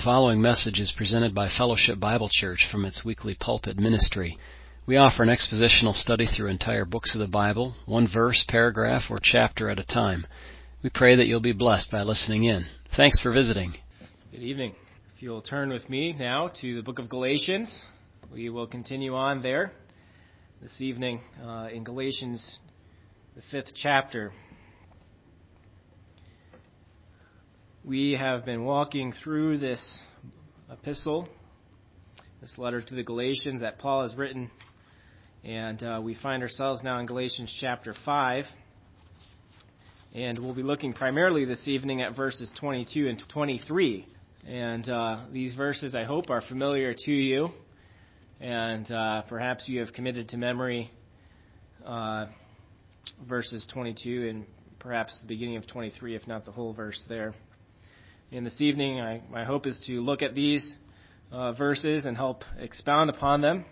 The 0.00 0.04
following 0.04 0.40
message 0.40 0.80
is 0.80 0.94
presented 0.96 1.34
by 1.34 1.50
Fellowship 1.50 2.00
Bible 2.00 2.30
Church 2.30 2.66
from 2.72 2.86
its 2.86 3.04
weekly 3.04 3.34
pulpit 3.38 3.76
ministry. 3.76 4.38
We 4.86 4.96
offer 4.96 5.22
an 5.22 5.28
expositional 5.28 5.92
study 5.92 6.24
through 6.24 6.48
entire 6.48 6.86
books 6.86 7.14
of 7.14 7.18
the 7.18 7.28
Bible, 7.28 7.74
one 7.84 8.08
verse, 8.10 8.42
paragraph, 8.48 9.10
or 9.10 9.18
chapter 9.22 9.68
at 9.68 9.78
a 9.78 9.84
time. 9.84 10.26
We 10.82 10.88
pray 10.88 11.16
that 11.16 11.26
you'll 11.26 11.42
be 11.42 11.52
blessed 11.52 11.90
by 11.90 12.00
listening 12.00 12.44
in. 12.44 12.64
Thanks 12.96 13.20
for 13.20 13.30
visiting. 13.30 13.74
Good 14.30 14.40
evening. 14.40 14.74
If 15.14 15.22
you'll 15.22 15.42
turn 15.42 15.68
with 15.68 15.90
me 15.90 16.14
now 16.14 16.50
to 16.62 16.76
the 16.76 16.82
book 16.82 16.98
of 16.98 17.10
Galatians, 17.10 17.84
we 18.32 18.48
will 18.48 18.66
continue 18.66 19.14
on 19.14 19.42
there 19.42 19.70
this 20.62 20.80
evening 20.80 21.20
uh, 21.44 21.68
in 21.70 21.84
Galatians, 21.84 22.60
the 23.36 23.42
fifth 23.50 23.74
chapter. 23.74 24.32
We 27.82 28.12
have 28.12 28.44
been 28.44 28.64
walking 28.64 29.14
through 29.24 29.56
this 29.56 30.02
epistle, 30.70 31.26
this 32.42 32.58
letter 32.58 32.82
to 32.82 32.94
the 32.94 33.02
Galatians 33.02 33.62
that 33.62 33.78
Paul 33.78 34.02
has 34.02 34.14
written, 34.14 34.50
and 35.44 35.82
uh, 35.82 35.98
we 36.04 36.14
find 36.14 36.42
ourselves 36.42 36.82
now 36.82 36.98
in 36.98 37.06
Galatians 37.06 37.56
chapter 37.58 37.94
5. 38.04 38.44
And 40.14 40.38
we'll 40.38 40.54
be 40.54 40.62
looking 40.62 40.92
primarily 40.92 41.46
this 41.46 41.66
evening 41.66 42.02
at 42.02 42.14
verses 42.14 42.52
22 42.60 43.08
and 43.08 43.22
23. 43.32 44.06
And 44.46 44.86
uh, 44.86 45.24
these 45.32 45.54
verses, 45.54 45.94
I 45.94 46.04
hope, 46.04 46.28
are 46.28 46.42
familiar 46.42 46.92
to 46.94 47.10
you. 47.10 47.48
And 48.42 48.92
uh, 48.92 49.22
perhaps 49.22 49.70
you 49.70 49.80
have 49.80 49.94
committed 49.94 50.28
to 50.28 50.36
memory 50.36 50.90
uh, 51.86 52.26
verses 53.26 53.66
22 53.72 54.28
and 54.28 54.46
perhaps 54.80 55.18
the 55.22 55.26
beginning 55.26 55.56
of 55.56 55.66
23, 55.66 56.14
if 56.14 56.26
not 56.26 56.44
the 56.44 56.52
whole 56.52 56.74
verse 56.74 57.02
there. 57.08 57.32
And 58.32 58.46
this 58.46 58.60
evening, 58.60 59.00
I, 59.00 59.22
my 59.28 59.42
hope 59.42 59.66
is 59.66 59.82
to 59.88 60.00
look 60.00 60.22
at 60.22 60.36
these 60.36 60.76
uh, 61.32 61.52
verses 61.52 62.04
and 62.04 62.16
help 62.16 62.44
expound 62.60 63.10
upon 63.10 63.40
them 63.40 63.64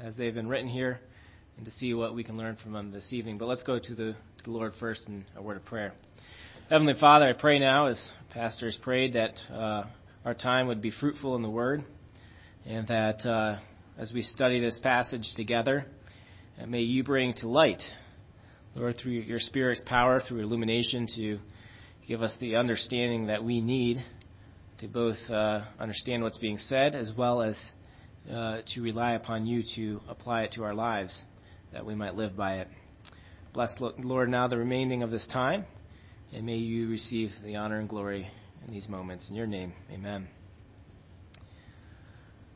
as 0.00 0.16
they've 0.16 0.34
been 0.34 0.48
written 0.48 0.68
here 0.68 0.98
and 1.56 1.64
to 1.64 1.70
see 1.70 1.94
what 1.94 2.12
we 2.12 2.24
can 2.24 2.36
learn 2.36 2.56
from 2.56 2.72
them 2.72 2.90
this 2.90 3.12
evening. 3.12 3.38
But 3.38 3.46
let's 3.46 3.62
go 3.62 3.78
to 3.78 3.94
the, 3.94 4.16
to 4.38 4.44
the 4.44 4.50
Lord 4.50 4.72
first 4.80 5.06
in 5.06 5.24
a 5.36 5.42
word 5.42 5.58
of 5.58 5.64
prayer. 5.64 5.92
Heavenly 6.68 6.94
Father, 6.98 7.26
I 7.26 7.34
pray 7.34 7.60
now, 7.60 7.86
as 7.86 8.04
Pastor 8.30 8.66
has 8.66 8.76
prayed, 8.76 9.12
that 9.12 9.38
uh, 9.48 9.84
our 10.24 10.34
time 10.34 10.66
would 10.66 10.82
be 10.82 10.90
fruitful 10.90 11.36
in 11.36 11.42
the 11.42 11.50
Word 11.50 11.84
and 12.66 12.88
that 12.88 13.24
uh, 13.24 13.60
as 13.96 14.12
we 14.12 14.22
study 14.22 14.58
this 14.58 14.76
passage 14.76 15.34
together, 15.36 15.86
may 16.66 16.80
you 16.80 17.04
bring 17.04 17.34
to 17.34 17.48
light, 17.48 17.82
Lord, 18.74 18.96
through 19.00 19.12
your 19.12 19.38
Spirit's 19.38 19.82
power, 19.86 20.20
through 20.20 20.40
illumination, 20.40 21.06
to 21.14 21.38
give 22.06 22.22
us 22.22 22.36
the 22.38 22.56
understanding 22.56 23.26
that 23.28 23.42
we 23.42 23.60
need 23.60 24.04
to 24.78 24.88
both 24.88 25.16
uh, 25.30 25.62
understand 25.80 26.22
what's 26.22 26.38
being 26.38 26.58
said 26.58 26.94
as 26.94 27.12
well 27.16 27.40
as 27.40 27.56
uh, 28.30 28.58
to 28.74 28.82
rely 28.82 29.12
upon 29.12 29.46
you 29.46 29.62
to 29.76 30.00
apply 30.08 30.42
it 30.42 30.52
to 30.52 30.64
our 30.64 30.74
lives, 30.74 31.24
that 31.72 31.84
we 31.84 31.94
might 31.94 32.14
live 32.14 32.36
by 32.36 32.58
it. 32.58 32.68
Bless, 33.54 33.74
Lord, 33.80 34.28
now 34.28 34.48
the 34.48 34.58
remaining 34.58 35.02
of 35.02 35.10
this 35.10 35.26
time, 35.26 35.64
and 36.32 36.44
may 36.44 36.56
you 36.56 36.88
receive 36.88 37.30
the 37.42 37.56
honor 37.56 37.78
and 37.78 37.88
glory 37.88 38.28
in 38.66 38.72
these 38.72 38.88
moments. 38.88 39.30
In 39.30 39.36
your 39.36 39.46
name, 39.46 39.72
amen. 39.90 40.28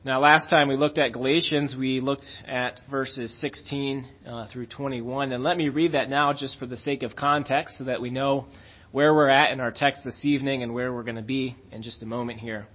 Now, 0.04 0.20
last 0.20 0.48
time 0.48 0.68
we 0.68 0.76
looked 0.76 0.98
at 0.98 1.12
Galatians, 1.12 1.74
we 1.78 2.00
looked 2.00 2.26
at 2.46 2.80
verses 2.90 3.38
16 3.40 4.06
uh, 4.26 4.46
through 4.52 4.66
21. 4.66 5.32
And 5.32 5.42
let 5.42 5.56
me 5.56 5.68
read 5.68 5.92
that 5.92 6.08
now 6.08 6.32
just 6.32 6.58
for 6.58 6.66
the 6.66 6.76
sake 6.76 7.02
of 7.02 7.16
context 7.16 7.78
so 7.78 7.84
that 7.84 8.00
we 8.00 8.10
know 8.10 8.46
where 8.90 9.12
we're 9.12 9.28
at 9.28 9.52
in 9.52 9.60
our 9.60 9.70
text 9.70 10.02
this 10.04 10.24
evening 10.24 10.62
and 10.62 10.72
where 10.72 10.92
we're 10.92 11.02
going 11.02 11.16
to 11.16 11.22
be 11.22 11.56
in 11.72 11.82
just 11.82 12.02
a 12.02 12.06
moment 12.06 12.40
here. 12.40 12.66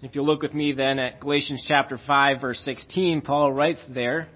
If 0.00 0.14
you'll 0.14 0.26
look 0.26 0.42
with 0.42 0.54
me 0.54 0.72
then 0.72 0.98
at 0.98 1.20
Galatians 1.20 1.64
chapter 1.68 1.98
5 1.98 2.40
verse 2.40 2.60
16, 2.64 3.20
Paul 3.20 3.52
writes 3.52 3.84
there, 3.92 4.28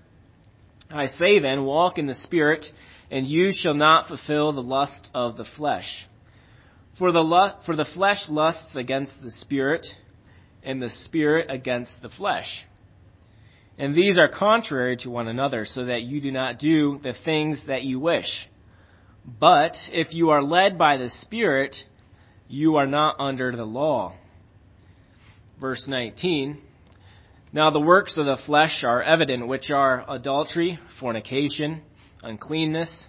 I 0.90 1.06
say 1.06 1.38
then, 1.38 1.64
walk 1.64 1.96
in 1.96 2.06
the 2.06 2.14
Spirit, 2.14 2.66
and 3.10 3.26
you 3.26 3.50
shall 3.52 3.74
not 3.74 4.08
fulfill 4.08 4.52
the 4.52 4.60
lust 4.60 5.08
of 5.14 5.36
the 5.38 5.46
flesh. 5.56 6.06
For 6.98 7.10
the, 7.10 7.54
for 7.64 7.74
the 7.74 7.86
flesh 7.86 8.26
lusts 8.28 8.76
against 8.76 9.22
the 9.22 9.30
Spirit, 9.30 9.86
and 10.62 10.82
the 10.82 10.90
Spirit 10.90 11.46
against 11.50 12.02
the 12.02 12.10
flesh. 12.10 12.64
And 13.78 13.94
these 13.94 14.18
are 14.18 14.28
contrary 14.28 14.98
to 14.98 15.10
one 15.10 15.28
another, 15.28 15.64
so 15.64 15.86
that 15.86 16.02
you 16.02 16.20
do 16.20 16.30
not 16.30 16.58
do 16.58 16.98
the 17.02 17.14
things 17.24 17.62
that 17.66 17.84
you 17.84 17.98
wish. 17.98 18.46
But 19.24 19.76
if 19.92 20.14
you 20.14 20.30
are 20.30 20.42
led 20.42 20.76
by 20.78 20.96
the 20.96 21.10
Spirit, 21.10 21.76
you 22.48 22.76
are 22.76 22.86
not 22.86 23.16
under 23.18 23.54
the 23.54 23.64
law. 23.64 24.14
Verse 25.60 25.86
19. 25.86 26.58
Now 27.52 27.70
the 27.70 27.80
works 27.80 28.16
of 28.18 28.26
the 28.26 28.38
flesh 28.46 28.82
are 28.82 29.02
evident, 29.02 29.46
which 29.46 29.70
are 29.70 30.04
adultery, 30.08 30.78
fornication, 30.98 31.82
uncleanness, 32.22 33.06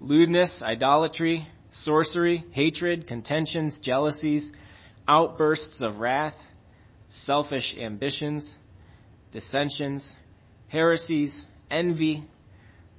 lewdness, 0.00 0.62
idolatry, 0.62 1.46
sorcery, 1.70 2.44
hatred, 2.52 3.06
contentions, 3.06 3.78
jealousies, 3.82 4.50
outbursts 5.06 5.80
of 5.80 5.98
wrath, 5.98 6.34
selfish 7.08 7.76
ambitions, 7.78 8.58
dissensions, 9.30 10.16
heresies, 10.68 11.46
envy, 11.70 12.24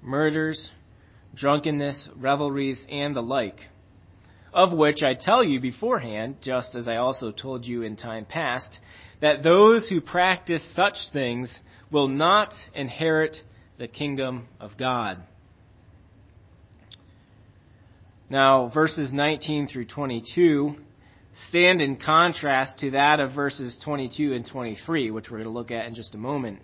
murders, 0.01 0.71
drunkenness, 1.35 2.09
revelries, 2.15 2.85
and 2.89 3.15
the 3.15 3.21
like, 3.21 3.57
of 4.53 4.71
which 4.71 5.01
I 5.01 5.15
tell 5.15 5.43
you 5.43 5.59
beforehand, 5.59 6.37
just 6.41 6.75
as 6.75 6.87
I 6.87 6.97
also 6.97 7.31
told 7.31 7.65
you 7.65 7.81
in 7.81 7.95
time 7.95 8.25
past, 8.25 8.79
that 9.21 9.43
those 9.43 9.87
who 9.87 10.01
practice 10.01 10.63
such 10.75 10.97
things 11.11 11.59
will 11.91 12.07
not 12.07 12.53
inherit 12.75 13.37
the 13.77 13.87
kingdom 13.87 14.47
of 14.59 14.77
God. 14.77 15.23
Now, 18.29 18.69
verses 18.73 19.11
19 19.13 19.67
through 19.67 19.85
22 19.85 20.75
stand 21.49 21.81
in 21.81 21.97
contrast 21.97 22.79
to 22.79 22.91
that 22.91 23.19
of 23.19 23.33
verses 23.33 23.77
22 23.83 24.33
and 24.33 24.45
23, 24.45 25.11
which 25.11 25.29
we're 25.29 25.37
going 25.37 25.49
to 25.49 25.53
look 25.53 25.71
at 25.71 25.85
in 25.85 25.95
just 25.95 26.15
a 26.15 26.17
moment 26.17 26.59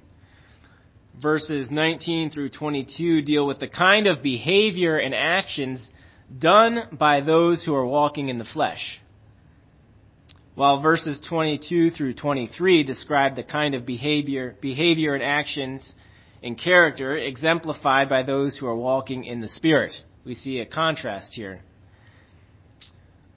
verses 1.22 1.70
19 1.70 2.30
through 2.30 2.50
22 2.50 3.22
deal 3.22 3.46
with 3.46 3.60
the 3.60 3.68
kind 3.68 4.08
of 4.08 4.24
behavior 4.24 4.98
and 4.98 5.14
actions 5.14 5.90
done 6.38 6.84
by 6.98 7.22
those 7.22 7.64
who 7.64 7.74
are 7.74 7.86
walking 7.86 8.30
in 8.30 8.38
the 8.38 8.46
flesh. 8.46 9.02
While 10.56 10.82
verses 10.82 11.22
22 11.28 11.92
through 11.92 12.16
23 12.16 12.84
describe 12.84 13.36
the 13.36 13.44
kind 13.44 13.76
of 13.76 13.86
behavior, 13.86 14.56
behavior 14.62 15.14
and 15.14 15.24
actions 15.24 15.94
and 16.44 16.58
character 16.58 17.16
exemplified 17.16 18.10
by 18.10 18.24
those 18.24 18.56
who 18.58 18.68
are 18.68 18.76
walking 18.76 19.24
in 19.24 19.42
the 19.42 19.48
Spirit. 19.48 19.94
We 20.26 20.36
see 20.36 20.60
a 20.60 20.66
contrast 20.66 21.34
here. 21.34 21.62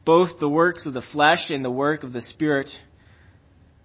Both 0.05 0.41
the 0.41 0.49
works 0.49 0.85
of 0.87 0.95
the 0.95 1.03
flesh 1.13 1.51
and 1.51 1.65
the 1.65 1.71
work 1.71 2.03
of 2.03 2.13
the 2.13 2.21
Spirit 2.21 2.71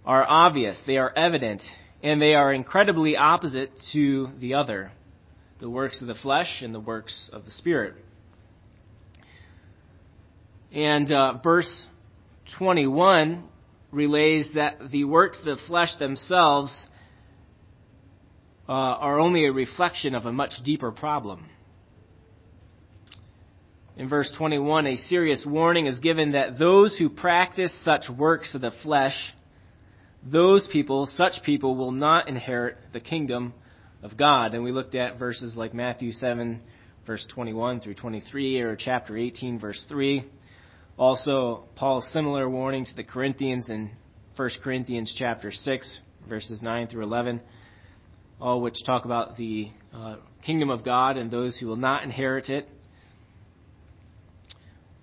are 0.06 0.26
obvious. 0.28 0.82
They 0.88 0.98
are 0.98 1.14
evident 1.16 1.62
and 2.04 2.22
they 2.22 2.34
are 2.34 2.54
incredibly 2.54 3.16
opposite 3.16 3.72
to 3.94 4.30
the 4.40 4.54
other 4.54 4.92
the 5.60 5.70
works 5.70 6.02
of 6.02 6.08
the 6.08 6.16
flesh 6.16 6.62
and 6.62 6.74
the 6.74 6.80
works 6.80 7.30
of 7.34 7.46
the 7.46 7.52
Spirit. 7.52 7.96
And 10.72 11.12
uh, 11.12 11.40
verse 11.44 11.88
21 12.60 13.44
relays 13.92 14.50
that 14.54 14.92
the 14.92 15.06
works 15.06 15.40
of 15.40 15.46
the 15.46 15.58
flesh 15.66 15.96
themselves 15.98 16.88
uh, 18.70 18.72
are 18.72 19.20
only 19.20 19.46
a 19.46 19.52
reflection 19.52 20.14
of 20.14 20.26
a 20.26 20.32
much 20.32 20.54
deeper 20.64 20.92
problem. 20.92 21.50
In 23.96 24.08
verse 24.10 24.32
21, 24.38 24.86
a 24.86 24.98
serious 24.98 25.44
warning 25.44 25.88
is 25.88 26.00
given 26.00 26.34
that 26.34 26.60
those 26.60 26.96
who 26.96 27.10
practice 27.10 27.74
such 27.84 28.10
works 28.16 28.54
of 28.54 28.62
the 28.62 28.72
flesh 28.84 29.34
those 30.24 30.68
people, 30.72 31.06
such 31.06 31.44
people, 31.44 31.76
will 31.76 31.92
not 31.92 32.28
inherit 32.28 32.78
the 32.94 33.00
kingdom 33.00 33.54
of 34.04 34.18
God. 34.18 34.54
And 34.54 34.64
we 34.64 34.72
looked 34.72 34.96
at 34.96 35.20
verses 35.20 35.56
like 35.56 35.74
Matthew 35.74 36.12
7, 36.12 36.62
verse 37.06 37.26
21 37.34 37.80
through 37.80 37.96
23, 37.96 38.62
or 38.62 38.76
chapter 38.76 39.18
18, 39.18 39.60
verse 39.60 39.86
3. 39.88 40.26
Also, 40.98 41.66
Paul's 41.76 42.12
similar 42.12 42.50
warning 42.50 42.86
to 42.86 42.96
the 42.96 43.04
Corinthians 43.04 43.70
in 43.70 43.92
1 44.36 44.50
Corinthians 44.64 45.14
chapter 45.18 45.52
6, 45.52 46.00
verses 46.28 46.62
9 46.62 46.88
through 46.88 47.04
11, 47.04 47.42
all 48.42 48.62
which 48.62 48.84
talk 48.86 49.06
about 49.06 49.38
the 49.38 49.70
uh, 49.94 50.18
kingdom 50.46 50.70
of 50.70 50.84
God 50.84 51.18
and 51.18 51.32
those 51.32 51.58
who 51.58 51.68
will 51.68 51.76
not 51.76 52.04
inherit 52.04 52.50
it. 52.50 52.68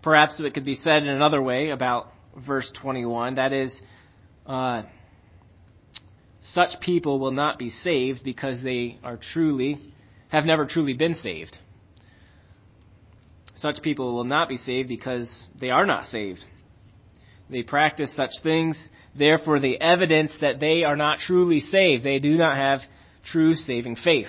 Perhaps 0.03 0.39
it 0.39 0.53
could 0.53 0.65
be 0.65 0.75
said 0.75 1.03
in 1.03 1.09
another 1.09 1.41
way 1.41 1.71
about 1.71 2.09
verse 2.47 2.71
21, 2.81 3.37
that 3.37 3.53
is, 3.53 3.75
uh, 4.47 4.83
such 6.45 6.79
people 6.81 7.19
will 7.19 7.33
not 7.33 7.59
be 7.59 7.71
saved 7.71 8.23
because 8.23 8.63
they 8.63 8.99
are 9.03 9.17
truly, 9.17 9.81
have 10.29 10.45
never 10.45 10.67
truly 10.67 10.93
been 10.93 11.15
saved. 11.15 11.57
Such 13.55 13.83
people 13.83 14.15
will 14.15 14.25
not 14.25 14.49
be 14.49 14.59
saved 14.59 14.89
because 14.89 15.49
they 15.59 15.71
are 15.71 15.87
not 15.87 16.05
saved. 16.05 16.45
They 17.49 17.63
practice 17.63 18.15
such 18.15 18.31
things 18.43 18.89
therefore 19.17 19.61
the 19.61 19.81
evidence 19.81 20.37
that 20.41 20.61
they 20.61 20.85
are 20.85 20.97
not 20.97 21.19
truly 21.19 21.61
saved. 21.61 22.05
They 22.05 22.19
do 22.19 22.35
not 22.37 22.57
have 22.57 22.81
true 23.25 23.55
saving 23.55 23.97
faith. 23.97 24.29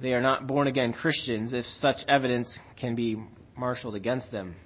They 0.00 0.12
are 0.12 0.20
not 0.20 0.46
born 0.46 0.66
again 0.66 0.92
Christians 0.92 1.54
if 1.54 1.64
such 1.66 1.98
evidence 2.08 2.58
can 2.78 2.94
be 2.96 3.16
marshaled 3.56 3.94
against 3.94 4.30
them. 4.30 4.56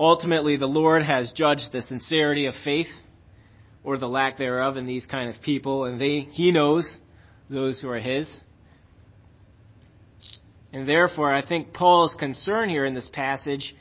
Ultimately, 0.00 0.56
the 0.56 0.64
Lord 0.64 1.02
has 1.02 1.30
judged 1.32 1.72
the 1.72 1.82
sincerity 1.82 2.46
of 2.46 2.54
faith 2.64 2.86
or 3.84 3.98
the 3.98 4.08
lack 4.08 4.38
thereof 4.38 4.78
in 4.78 4.86
these 4.86 5.04
kind 5.04 5.28
of 5.28 5.42
people, 5.42 5.84
and 5.84 6.00
they, 6.00 6.20
He 6.20 6.52
knows 6.52 6.98
those 7.50 7.82
who 7.82 7.90
are 7.90 7.98
His. 7.98 8.34
And 10.72 10.88
therefore, 10.88 11.30
I 11.34 11.46
think 11.46 11.74
Paul's 11.74 12.16
concern 12.18 12.70
here 12.70 12.86
in 12.86 12.94
this 12.94 13.10
passage, 13.12 13.76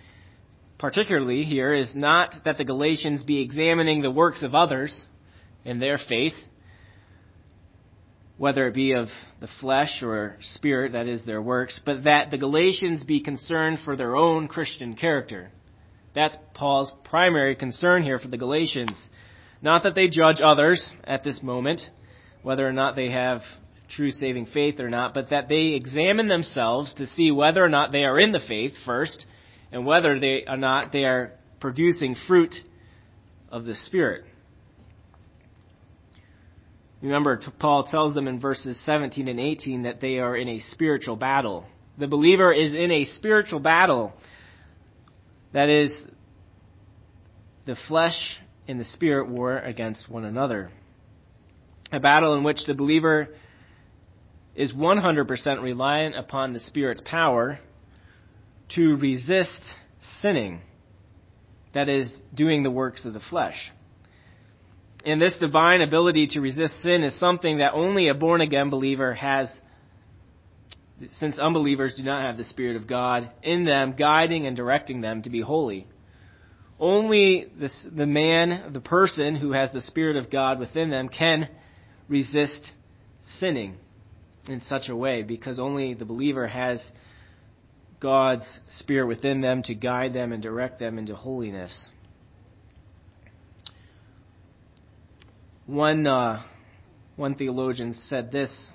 particularly 0.78 1.46
here, 1.46 1.74
is 1.74 1.96
not 1.96 2.36
that 2.44 2.58
the 2.58 2.66
Galatians 2.66 3.24
be 3.24 3.42
examining 3.42 4.02
the 4.02 4.12
works 4.12 4.44
of 4.44 4.54
others 4.54 5.02
in 5.64 5.80
their 5.80 5.98
faith, 5.98 6.34
whether 8.38 8.68
it 8.68 8.74
be 8.74 8.92
of 8.92 9.08
the 9.40 9.50
flesh 9.62 10.04
or 10.04 10.36
spirit, 10.42 10.92
that 10.92 11.08
is 11.08 11.24
their 11.24 11.42
works, 11.42 11.80
but 11.86 12.04
that 12.04 12.30
the 12.30 12.38
Galatians 12.38 13.04
be 13.04 13.22
concerned 13.22 13.80
for 13.86 13.96
their 13.96 14.18
own 14.18 14.50
Christian 14.50 14.98
character. 14.98 15.52
That's 16.16 16.36
Paul's 16.54 16.94
primary 17.04 17.56
concern 17.56 18.04
here 18.04 18.20
for 18.20 18.28
the 18.28 18.38
Galatians. 18.38 19.10
Not 19.62 19.84
that 19.84 19.96
they 19.96 20.08
judge 20.08 20.42
others 20.44 20.92
at 21.04 21.24
this 21.24 21.44
moment, 21.44 21.82
whether 22.42 22.68
or 22.68 22.74
not 22.74 22.96
they 22.96 23.12
have 23.12 23.42
true 23.90 24.12
saving 24.12 24.46
faith 24.48 24.80
or 24.80 24.90
not, 24.90 25.14
but 25.14 25.30
that 25.30 25.50
they 25.50 25.74
examine 25.74 26.28
themselves 26.28 26.94
to 26.96 27.06
see 27.06 27.32
whether 27.32 27.64
or 27.64 27.70
not 27.70 27.92
they 27.92 28.06
are 28.06 28.20
in 28.20 28.32
the 28.32 28.40
faith 28.40 28.74
first, 28.86 29.26
and 29.72 29.86
whether 29.86 30.20
they 30.20 30.46
or 30.48 30.58
not 30.58 30.92
they 30.92 31.06
are 31.06 31.34
producing 31.60 32.16
fruit 32.28 32.56
of 33.50 33.66
the 33.66 33.76
Spirit. 33.76 34.24
Remember, 37.02 37.40
Paul 37.60 37.86
tells 37.86 38.14
them 38.14 38.28
in 38.28 38.40
verses 38.40 38.80
17 38.86 39.28
and 39.28 39.40
18 39.40 39.84
that 39.84 40.02
they 40.02 40.20
are 40.20 40.36
in 40.36 40.50
a 40.50 40.60
spiritual 40.60 41.16
battle. 41.16 41.66
The 41.98 42.08
believer 42.08 42.52
is 42.52 42.74
in 42.74 42.92
a 42.92 43.06
spiritual 43.06 43.60
battle. 43.60 44.14
That 45.54 45.70
is, 45.70 46.06
the 47.66 47.76
flesh 47.88 48.40
and 48.68 48.80
the 48.80 48.86
spirit 48.86 49.30
war 49.30 49.58
against 49.58 50.10
one 50.10 50.26
another. 50.26 50.72
A 51.92 52.00
battle 52.00 52.36
in 52.36 52.44
which 52.44 52.66
the 52.66 52.76
believer 52.76 53.30
is 54.56 54.74
100% 54.74 55.62
reliant 55.62 56.16
upon 56.16 56.54
the 56.54 56.60
Spirit's 56.60 57.02
power 57.04 57.60
to 58.76 58.96
resist 58.98 59.62
sinning. 60.22 60.62
That 61.74 61.90
is, 61.90 62.20
doing 62.34 62.64
the 62.64 62.72
works 62.72 63.06
of 63.06 63.14
the 63.14 63.20
flesh. 63.20 63.72
And 65.06 65.22
this 65.22 65.38
divine 65.38 65.82
ability 65.82 66.28
to 66.32 66.42
resist 66.42 66.82
sin 66.82 67.04
is 67.04 67.18
something 67.18 67.60
that 67.60 67.74
only 67.74 68.10
a 68.10 68.14
born 68.14 68.42
again 68.42 68.70
believer 68.70 69.14
has, 69.14 69.52
since 71.08 71.40
unbelievers 71.40 71.94
do 71.96 72.04
not 72.04 72.24
have 72.24 72.38
the 72.38 72.44
Spirit 72.44 72.76
of 72.76 72.88
God 72.88 73.30
in 73.42 73.66
them, 73.66 73.96
guiding 73.98 74.46
and 74.46 74.56
directing 74.56 75.02
them 75.02 75.22
to 75.24 75.30
be 75.30 75.42
holy. 75.42 75.88
Only 76.80 77.48
this, 77.60 77.86
the 77.92 78.06
man, 78.06 78.72
the 78.74 78.80
person 78.80 79.36
who 79.36 79.52
has 79.52 79.72
the 79.74 79.82
Spirit 79.82 80.16
of 80.16 80.30
God 80.30 80.60
within 80.60 80.90
them 80.90 81.10
can 81.10 81.50
resist 82.08 82.72
sinning 83.22 83.78
in 84.48 84.62
such 84.62 84.90
a 84.90 84.96
way 84.96 85.24
because 85.24 85.60
only 85.60 85.94
the 85.94 86.06
believer 86.06 86.48
has 86.48 86.86
God's 88.00 88.60
Spirit 88.70 89.08
within 89.08 89.42
them 89.42 89.62
to 89.64 89.76
guide 89.76 90.14
them 90.14 90.32
and 90.32 90.42
direct 90.42 90.80
them 90.80 90.98
into 90.98 91.16
holiness. 91.16 91.90
One, 95.66 96.08
uh, 96.08 96.42
one 97.16 97.36
theologian 97.36 97.94
said 97.94 98.32
this 98.32 98.68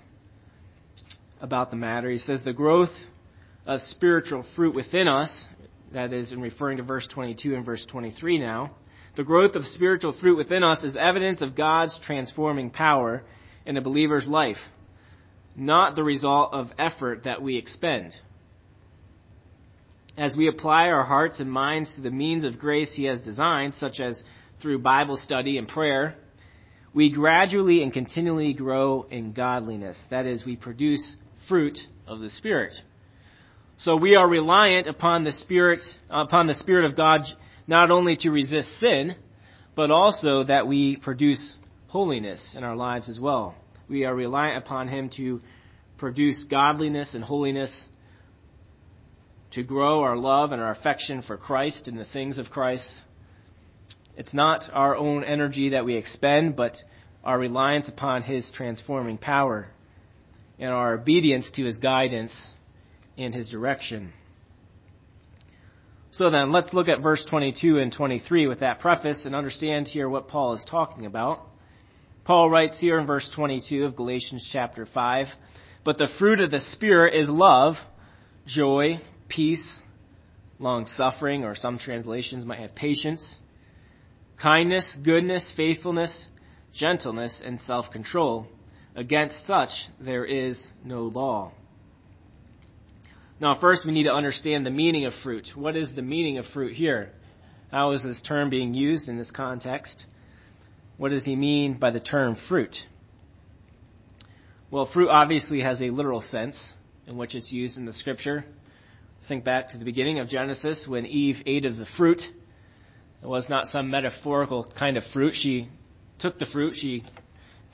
about 1.45 1.71
the 1.71 1.77
matter. 1.77 2.11
He 2.11 2.19
says, 2.19 2.43
The 2.43 2.53
growth 2.53 2.91
of 3.67 3.81
spiritual 3.83 4.45
fruit 4.57 4.75
within 4.75 5.07
us, 5.07 5.49
that 5.93 6.13
is, 6.13 6.33
in 6.33 6.41
referring 6.41 6.79
to 6.79 6.83
verse 6.83 7.07
22 7.07 7.55
and 7.55 7.65
verse 7.65 7.87
23 7.87 8.39
now, 8.39 8.75
the 9.17 9.25
growth 9.25 9.55
of 9.55 9.65
spiritual 9.65 10.13
fruit 10.13 10.37
within 10.37 10.65
us 10.65 10.83
is 10.83 10.97
evidence 10.97 11.41
of 11.41 11.57
God's 11.57 11.99
transforming 12.05 12.71
power 12.71 13.23
in 13.65 13.77
a 13.77 13.81
believer's 13.81 14.27
life 14.27 14.59
not 15.57 15.95
the 15.97 16.03
result 16.03 16.53
of 16.53 16.71
effort 16.79 17.25
that 17.25 17.43
we 17.43 17.57
expend. 17.57 18.13
As 20.17 20.37
we 20.37 20.49
apply 20.49 20.89
our 20.89 21.05
hearts 21.05 21.41
and 21.41 21.51
minds 21.51 21.95
to 21.97 22.01
the 22.01 22.11
means 22.11 22.45
of 22.45 22.59
grace 22.59 22.93
He 22.95 23.05
has 23.05 23.21
designed, 23.21 23.75
such 23.75 24.01
as 24.01 24.23
through 24.61 24.79
Bible 24.79 25.17
study 25.17 25.59
and 25.59 25.67
prayer, 25.67 26.15
we 26.93 27.11
gradually 27.11 27.83
and 27.83 27.93
continually 27.93 28.53
grow 28.53 29.07
in 29.11 29.33
godliness. 29.33 30.01
That 30.11 30.27
is, 30.27 30.45
we 30.45 30.57
produce 30.57 31.17
fruit 31.49 31.79
of 32.07 32.21
the 32.21 32.31
Spirit. 32.31 32.75
So 33.77 33.97
we 33.97 34.15
are 34.15 34.29
reliant 34.29 34.87
upon 34.87 35.25
the 35.25 35.33
Spirit, 35.33 35.81
upon 36.09 36.47
the 36.47 36.55
Spirit 36.55 36.85
of 36.85 36.97
God, 36.97 37.23
not 37.67 37.91
only 37.91 38.17
to 38.19 38.31
resist 38.31 38.79
sin, 38.79 39.17
but 39.75 39.91
also 39.91 40.45
that 40.45 40.67
we 40.67 40.97
produce 40.97 41.57
holiness 41.89 42.55
in 42.57 42.63
our 42.63 42.77
lives 42.77 43.09
as 43.09 43.19
well. 43.19 43.55
We 43.89 44.05
are 44.05 44.15
reliant 44.15 44.65
upon 44.65 44.89
Him 44.89 45.11
to 45.17 45.41
produce 45.99 46.45
godliness 46.45 47.15
and 47.15 47.25
holiness, 47.25 47.85
to 49.53 49.63
grow 49.63 50.03
our 50.03 50.17
love 50.17 50.53
and 50.53 50.61
our 50.61 50.71
affection 50.71 51.23
for 51.23 51.37
Christ 51.37 51.89
and 51.89 51.99
the 51.99 52.05
things 52.05 52.39
of 52.39 52.51
Christ. 52.51 52.89
It's 54.17 54.35
not 54.35 54.65
our 54.73 54.97
own 54.97 55.25
energy 55.25 55.71
that 55.71 55.85
we 55.85 55.97
expend, 55.97 56.55
but 56.55 56.77
our 57.25 57.39
reliance 57.39 57.89
upon 57.89 58.23
His 58.23 58.51
transforming 58.55 59.19
power 59.19 59.69
and 60.59 60.71
our 60.71 60.95
obedience 60.95 61.51
to 61.53 61.65
His 61.65 61.79
guidance 61.79 62.51
and 63.17 63.35
His 63.35 63.49
direction. 63.49 64.13
So 66.11 66.31
then, 66.31 66.53
let's 66.53 66.73
look 66.73 66.89
at 66.89 67.01
verse 67.01 67.27
22 67.29 67.79
and 67.79 67.93
23 67.93 68.47
with 68.47 68.61
that 68.61 68.79
preface 68.79 69.25
and 69.25 69.35
understand 69.35 69.89
here 69.89 70.09
what 70.09 70.29
Paul 70.29 70.55
is 70.55 70.65
talking 70.65 71.07
about. 71.07 71.41
Paul 72.25 72.49
writes 72.49 72.79
here 72.79 72.99
in 72.99 73.07
verse 73.07 73.29
22 73.35 73.85
of 73.85 73.97
Galatians 73.97 74.49
chapter 74.53 74.87
5, 74.87 75.27
But 75.85 75.99
the 75.99 76.09
fruit 76.19 76.41
of 76.41 76.51
the 76.51 76.61
Spirit 76.61 77.21
is 77.21 77.29
love, 77.29 77.75
joy, 78.47 79.01
peace, 79.29 79.83
long 80.59 80.87
suffering, 80.87 81.45
or 81.45 81.55
some 81.55 81.79
translations 81.79 82.47
might 82.47 82.61
have 82.61 82.75
patience, 82.75 83.39
kindness, 84.41 84.97
goodness, 85.03 85.53
faithfulness, 85.57 86.29
gentleness, 86.73 87.43
and 87.45 87.61
self 87.61 87.91
control. 87.91 88.47
Against 88.95 89.47
such 89.47 89.71
there 90.01 90.25
is 90.25 90.61
no 90.85 91.03
law. 91.05 91.53
Now, 93.41 93.59
first 93.61 93.85
we 93.85 93.93
need 93.93 94.05
to 94.05 94.13
understand 94.13 94.65
the 94.65 94.71
meaning 94.71 95.07
of 95.07 95.13
fruit. 95.23 95.49
What 95.57 95.77
is 95.77 95.95
the 95.95 96.03
meaning 96.03 96.39
of 96.39 96.47
fruit 96.47 96.75
here? 96.75 97.11
How 97.71 97.91
is 97.91 98.03
this 98.03 98.23
term 98.23 98.51
being 98.51 98.73
used 98.73 99.09
in 99.09 99.19
this 99.19 99.33
context? 99.33 100.07
What 100.97 101.09
does 101.09 101.25
he 101.25 101.35
mean 101.35 101.79
by 101.79 101.91
the 101.91 101.99
term 101.99 102.37
fruit? 102.49 102.77
Well, 104.71 104.87
fruit 104.87 105.09
obviously 105.09 105.61
has 105.63 105.83
a 105.83 105.91
literal 105.91 106.21
sense 106.21 106.73
in 107.07 107.17
which 107.17 107.35
it's 107.35 107.53
used 107.53 107.77
in 107.77 107.85
the 107.85 107.93
scripture. 107.93 108.45
Think 109.27 109.45
back 109.45 109.71
to 109.71 109.79
the 109.79 109.85
beginning 109.85 110.21
of 110.21 110.29
Genesis 110.29 110.87
when 110.87 111.05
Eve 111.05 111.43
ate 111.47 111.65
of 111.65 111.77
the 111.77 111.87
fruit. 111.97 112.21
It 113.23 113.27
was 113.27 113.49
not 113.49 113.67
some 113.69 113.91
metaphorical 113.91 114.73
kind 114.79 114.97
of 114.97 115.03
fruit. 115.13 115.35
She 115.35 115.69
took 116.19 116.39
the 116.39 116.47
fruit 116.47 116.75
she 116.77 117.05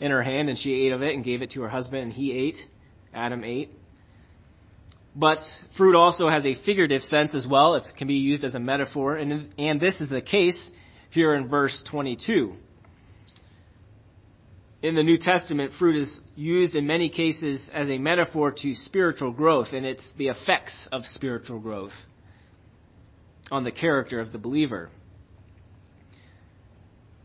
in 0.00 0.11
her 0.11 0.23
hand 0.23 0.49
and 0.49 0.59
she 0.59 0.87
ate 0.87 0.92
of 0.92 1.02
it 1.02 1.14
and 1.14 1.25
gave 1.25 1.42
it 1.42 1.50
to 1.52 1.62
her 1.62 1.69
husband 1.69 2.02
and 2.02 2.12
he 2.12 2.33
ate. 2.33 2.59
Adam 3.14 3.45
ate. 3.45 3.71
But 5.14 5.38
fruit 5.76 5.97
also 5.97 6.28
has 6.28 6.47
a 6.47 6.54
figurative 6.54 7.02
sense 7.02 7.35
as 7.35 7.47
well. 7.47 7.75
It 7.75 7.85
can 7.99 8.09
be 8.09 8.14
used 8.14 8.45
as 8.45 8.54
a 8.54 8.61
metaphor 8.61 9.16
and 9.16 9.52
and 9.59 9.80
this 9.80 10.00
is 10.00 10.09
the 10.09 10.23
case 10.23 10.71
here 11.11 11.35
in 11.35 11.49
verse 11.49 11.83
22 11.90 12.54
in 14.83 14.95
the 14.95 15.02
New 15.02 15.19
Testament, 15.19 15.73
fruit 15.78 15.97
is 15.97 16.21
used 16.37 16.75
in 16.75 16.87
many 16.87 17.11
cases 17.11 17.69
as 17.73 17.88
a 17.90 17.99
metaphor 17.99 18.50
to 18.50 18.75
spiritual 18.75 19.30
growth, 19.30 19.69
and 19.73 19.85
it's 19.85 20.11
the 20.16 20.28
effects 20.28 20.88
of 20.90 21.04
spiritual 21.04 21.59
growth 21.59 21.92
on 23.50 23.64
the 23.64 23.71
character 23.71 24.21
of 24.21 24.33
the 24.33 24.38
believer. 24.38 24.88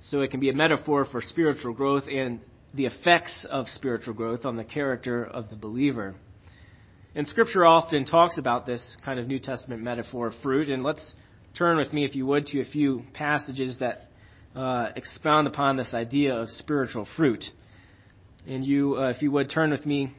So 0.01 0.21
it 0.21 0.31
can 0.31 0.39
be 0.39 0.49
a 0.49 0.53
metaphor 0.53 1.05
for 1.05 1.21
spiritual 1.21 1.73
growth 1.73 2.03
and 2.11 2.41
the 2.75 2.85
effects 2.85 3.45
of 3.49 3.67
spiritual 3.69 4.13
growth 4.13 4.45
on 4.45 4.57
the 4.57 4.63
character 4.63 5.23
of 5.23 5.49
the 5.49 5.55
believer. 5.55 6.15
And 7.15 7.27
Scripture 7.27 7.65
often 7.65 8.05
talks 8.05 8.37
about 8.37 8.65
this 8.65 8.97
kind 9.05 9.19
of 9.19 9.27
New 9.27 9.39
Testament 9.39 9.81
metaphor 9.81 10.27
of 10.27 10.33
fruit, 10.43 10.67
and 10.67 10.83
let's 10.83 11.15
turn 11.57 11.77
with 11.77 11.93
me, 11.93 12.03
if 12.03 12.15
you 12.15 12.25
would, 12.25 12.47
to 12.47 12.59
a 12.59 12.65
few 12.65 13.03
passages 13.13 13.79
that 13.79 13.99
uh, 14.53 14.89
expound 14.95 15.47
upon 15.47 15.77
this 15.77 15.93
idea 15.93 16.33
of 16.33 16.49
spiritual 16.49 17.07
fruit. 17.15 17.45
And 18.45 18.65
you, 18.65 18.97
uh, 18.97 19.09
if 19.11 19.21
you 19.21 19.31
would, 19.31 19.49
turn 19.49 19.71
with 19.71 19.85
me, 19.85 20.13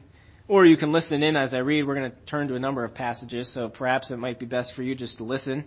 or 0.47 0.65
you 0.65 0.77
can 0.77 0.91
listen 0.91 1.21
in 1.21 1.35
as 1.35 1.53
I 1.53 1.59
read. 1.59 1.85
We're 1.85 1.95
going 1.95 2.11
to 2.11 2.17
turn 2.25 2.47
to 2.47 2.55
a 2.55 2.59
number 2.59 2.83
of 2.83 2.95
passages, 2.95 3.53
so 3.53 3.69
perhaps 3.69 4.09
it 4.09 4.17
might 4.17 4.39
be 4.39 4.47
best 4.47 4.73
for 4.75 4.81
you 4.81 4.95
just 4.95 5.17
to 5.17 5.23
listen 5.23 5.65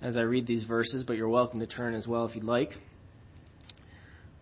as 0.00 0.16
I 0.16 0.22
read 0.22 0.46
these 0.46 0.64
verses, 0.64 1.02
but 1.02 1.16
you're 1.16 1.28
welcome 1.28 1.60
to 1.60 1.66
turn 1.66 1.94
as 1.94 2.06
well 2.06 2.24
if 2.24 2.34
you'd 2.34 2.44
like. 2.44 2.70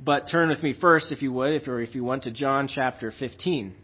But 0.04 0.26
turn 0.28 0.48
with 0.48 0.62
me 0.62 0.72
first, 0.72 1.12
if 1.12 1.22
you 1.22 1.32
would, 1.32 1.52
if, 1.52 1.68
or 1.68 1.80
if 1.80 1.94
you 1.94 2.02
want, 2.02 2.24
to 2.24 2.32
John 2.32 2.66
chapter 2.66 3.12
15. 3.12 3.74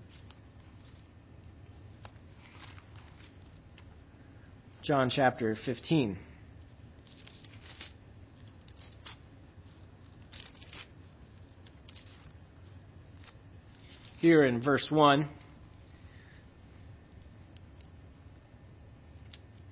John 4.83 5.11
chapter 5.11 5.55
15. 5.55 6.19
Here 14.19 14.43
in 14.43 14.61
verse 14.61 14.91
1, 14.91 15.29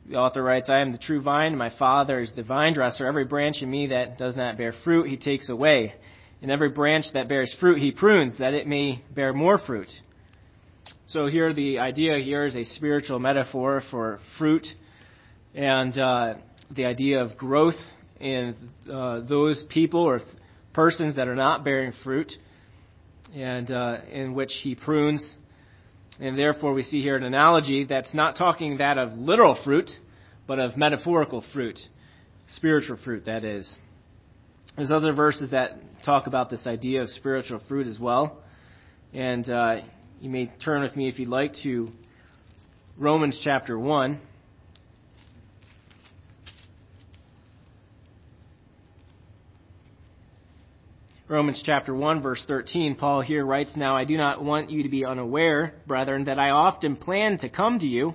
The 0.08 0.14
author 0.14 0.40
writes, 0.40 0.70
I 0.70 0.82
am 0.82 0.92
the 0.92 0.98
true 0.98 1.20
vine, 1.20 1.56
my 1.56 1.70
Father 1.76 2.20
is 2.20 2.32
the 2.36 2.44
vine 2.44 2.74
dresser. 2.74 3.06
Every 3.08 3.24
branch 3.24 3.62
in 3.62 3.68
me 3.68 3.88
that 3.88 4.16
does 4.16 4.36
not 4.36 4.56
bear 4.56 4.72
fruit, 4.72 5.08
he 5.08 5.16
takes 5.16 5.48
away. 5.48 5.94
And 6.42 6.50
every 6.50 6.68
branch 6.68 7.06
that 7.14 7.28
bears 7.28 7.54
fruit, 7.58 7.78
he 7.78 7.92
prunes, 7.92 8.38
that 8.38 8.54
it 8.54 8.66
may 8.66 9.02
bear 9.14 9.32
more 9.32 9.58
fruit. 9.58 9.90
So 11.08 11.26
here, 11.26 11.52
the 11.52 11.78
idea 11.78 12.18
here 12.18 12.44
is 12.44 12.56
a 12.56 12.64
spiritual 12.64 13.18
metaphor 13.18 13.82
for 13.90 14.18
fruit, 14.38 14.66
and 15.54 15.96
uh, 15.98 16.34
the 16.70 16.84
idea 16.84 17.22
of 17.22 17.36
growth 17.36 17.78
in 18.20 18.54
uh, 18.90 19.20
those 19.20 19.64
people 19.68 20.02
or 20.02 20.20
persons 20.72 21.16
that 21.16 21.28
are 21.28 21.34
not 21.34 21.64
bearing 21.64 21.92
fruit, 22.04 22.32
and 23.34 23.70
uh, 23.70 23.98
in 24.10 24.34
which 24.34 24.52
he 24.62 24.74
prunes 24.74 25.36
and 26.18 26.38
therefore, 26.38 26.72
we 26.72 26.82
see 26.82 27.02
here 27.02 27.16
an 27.16 27.24
analogy 27.24 27.84
that's 27.84 28.14
not 28.14 28.36
talking 28.36 28.78
that 28.78 28.96
of 28.96 29.12
literal 29.12 29.54
fruit, 29.62 29.90
but 30.46 30.58
of 30.58 30.76
metaphorical 30.76 31.44
fruit, 31.52 31.78
spiritual 32.48 32.96
fruit, 32.96 33.26
that 33.26 33.44
is. 33.44 33.76
There's 34.76 34.90
other 34.90 35.14
verses 35.14 35.52
that 35.52 35.78
talk 36.04 36.26
about 36.26 36.50
this 36.50 36.66
idea 36.66 37.00
of 37.00 37.08
spiritual 37.08 37.60
fruit 37.66 37.86
as 37.86 37.98
well. 37.98 38.42
And 39.14 39.48
uh, 39.48 39.76
you 40.20 40.28
may 40.28 40.52
turn 40.62 40.82
with 40.82 40.94
me, 40.94 41.08
if 41.08 41.18
you'd 41.18 41.30
like, 41.30 41.54
to 41.62 41.88
Romans 42.98 43.40
chapter 43.42 43.78
1. 43.78 44.20
Romans 51.26 51.62
chapter 51.64 51.94
1 51.94 52.22
verse 52.22 52.44
13, 52.46 52.96
Paul 52.96 53.22
here 53.22 53.46
writes, 53.46 53.76
Now 53.76 53.96
I 53.96 54.04
do 54.04 54.18
not 54.18 54.44
want 54.44 54.70
you 54.70 54.82
to 54.82 54.90
be 54.90 55.06
unaware, 55.06 55.72
brethren, 55.86 56.24
that 56.24 56.38
I 56.38 56.50
often 56.50 56.96
planned 56.96 57.40
to 57.40 57.48
come 57.48 57.78
to 57.78 57.86
you, 57.86 58.14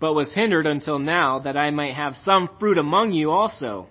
but 0.00 0.14
was 0.14 0.34
hindered 0.34 0.66
until 0.66 0.98
now, 0.98 1.40
that 1.40 1.58
I 1.58 1.70
might 1.70 1.94
have 1.94 2.16
some 2.16 2.48
fruit 2.58 2.78
among 2.78 3.12
you 3.12 3.30
also, 3.30 3.88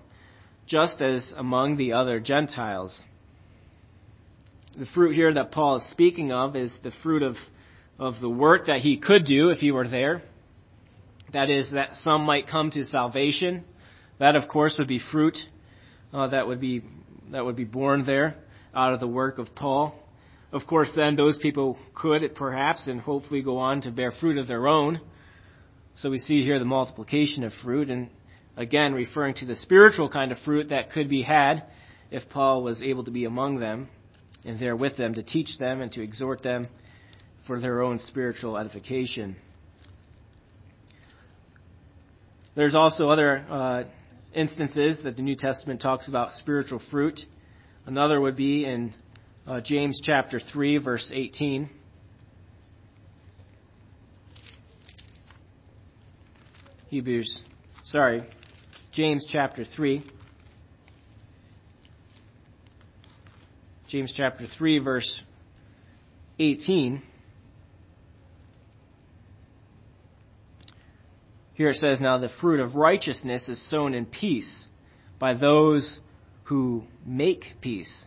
just 0.66 1.02
as 1.02 1.34
among 1.36 1.78
the 1.78 1.94
other 1.94 2.20
Gentiles. 2.20 3.04
The 4.78 4.86
fruit 4.88 5.14
here 5.14 5.34
that 5.34 5.52
Paul 5.52 5.78
is 5.78 5.90
speaking 5.90 6.32
of 6.32 6.56
is 6.56 6.76
the 6.84 6.92
fruit 7.04 7.22
of, 7.22 7.36
of 8.00 8.20
the 8.22 8.30
work 8.30 8.68
that 8.68 8.80
he 8.80 8.98
could 8.98 9.26
do 9.26 9.50
if 9.50 9.60
he 9.60 9.72
were 9.72 9.88
there. 9.88 10.24
That 11.32 11.50
is, 11.50 11.72
that 11.72 11.96
some 11.96 12.24
might 12.24 12.48
come 12.48 12.72
to 12.72 12.84
salvation. 12.84 13.66
That, 14.20 14.36
of 14.36 14.48
course, 14.48 14.76
would 14.78 14.88
be 14.88 15.00
fruit 15.00 15.38
uh, 16.14 16.28
that 16.28 16.48
would 16.48 16.62
be 16.62 16.84
that 17.32 17.44
would 17.44 17.56
be 17.56 17.64
born 17.64 18.06
there 18.06 18.36
out 18.76 18.94
of 18.94 19.00
the 19.00 19.08
work 19.08 19.40
of 19.40 19.56
Paul. 19.56 19.96
Of 20.52 20.68
course, 20.68 20.92
then 20.96 21.16
those 21.16 21.40
people 21.40 21.80
could 21.96 22.36
perhaps 22.36 22.86
and 22.88 23.02
hopefully 23.02 23.42
go 23.42 23.58
on 23.58 23.82
to 23.82 23.92
bear 23.92 24.12
fruit 24.12 24.38
of 24.38 24.48
their 24.48 24.68
own. 24.68 25.02
So 25.96 26.12
we 26.12 26.20
see 26.20 26.44
here 26.44 26.60
the 26.60 26.66
multiplication 26.66 27.44
of 27.44 27.54
fruit, 27.64 27.90
and 27.90 28.10
again 28.56 28.94
referring 28.94 29.36
to 29.36 29.46
the 29.46 29.56
spiritual 29.56 30.10
kind 30.10 30.32
of 30.32 30.38
fruit 30.40 30.70
that 30.70 30.92
could 30.92 31.10
be 31.10 31.22
had 31.22 31.64
if 32.12 32.30
Paul 32.30 32.64
was 32.64 32.84
able 32.84 33.04
to 33.06 33.12
be 33.12 33.26
among 33.26 33.60
them 33.60 33.90
and 34.46 34.60
there 34.60 34.76
with 34.76 34.98
them 34.98 35.16
to 35.16 35.24
teach 35.24 35.58
them 35.58 35.82
and 35.82 35.92
to 35.94 36.02
exhort 36.02 36.44
them 36.44 36.68
for 37.48 37.60
their 37.60 37.82
own 37.82 38.00
spiritual 38.00 38.58
edification. 38.58 39.36
There's 42.56 42.76
also 42.76 43.10
other 43.10 43.46
uh, 43.50 43.84
instances 44.34 45.02
that 45.04 45.16
the 45.16 45.22
New 45.22 45.36
Testament 45.36 45.82
talks 45.82 46.08
about 46.08 46.34
spiritual 46.34 46.82
fruit. 46.92 47.20
Another 47.86 48.22
would 48.22 48.36
be 48.38 48.66
in 48.66 48.94
uh, 49.48 49.60
James 49.62 50.00
chapter 50.04 50.40
3, 50.40 50.78
verse 50.78 51.12
18. 51.14 51.70
Hebrews, 56.90 57.42
sorry, 57.86 58.24
James 58.94 59.26
chapter 59.28 59.66
3. 59.66 60.04
James 63.90 64.14
chapter 64.16 64.46
3, 64.46 64.78
verse 64.78 65.24
18. 66.38 67.02
Here 71.56 71.70
it 71.70 71.78
says, 71.78 72.02
Now 72.02 72.20
the 72.20 72.30
fruit 72.40 72.60
of 72.60 72.76
righteousness 72.76 73.50
is 73.50 73.68
sown 73.72 73.96
in 73.96 74.06
peace 74.06 74.68
by 75.18 75.34
those 75.34 76.00
who 76.44 76.84
make 77.04 77.46
peace. 77.62 78.06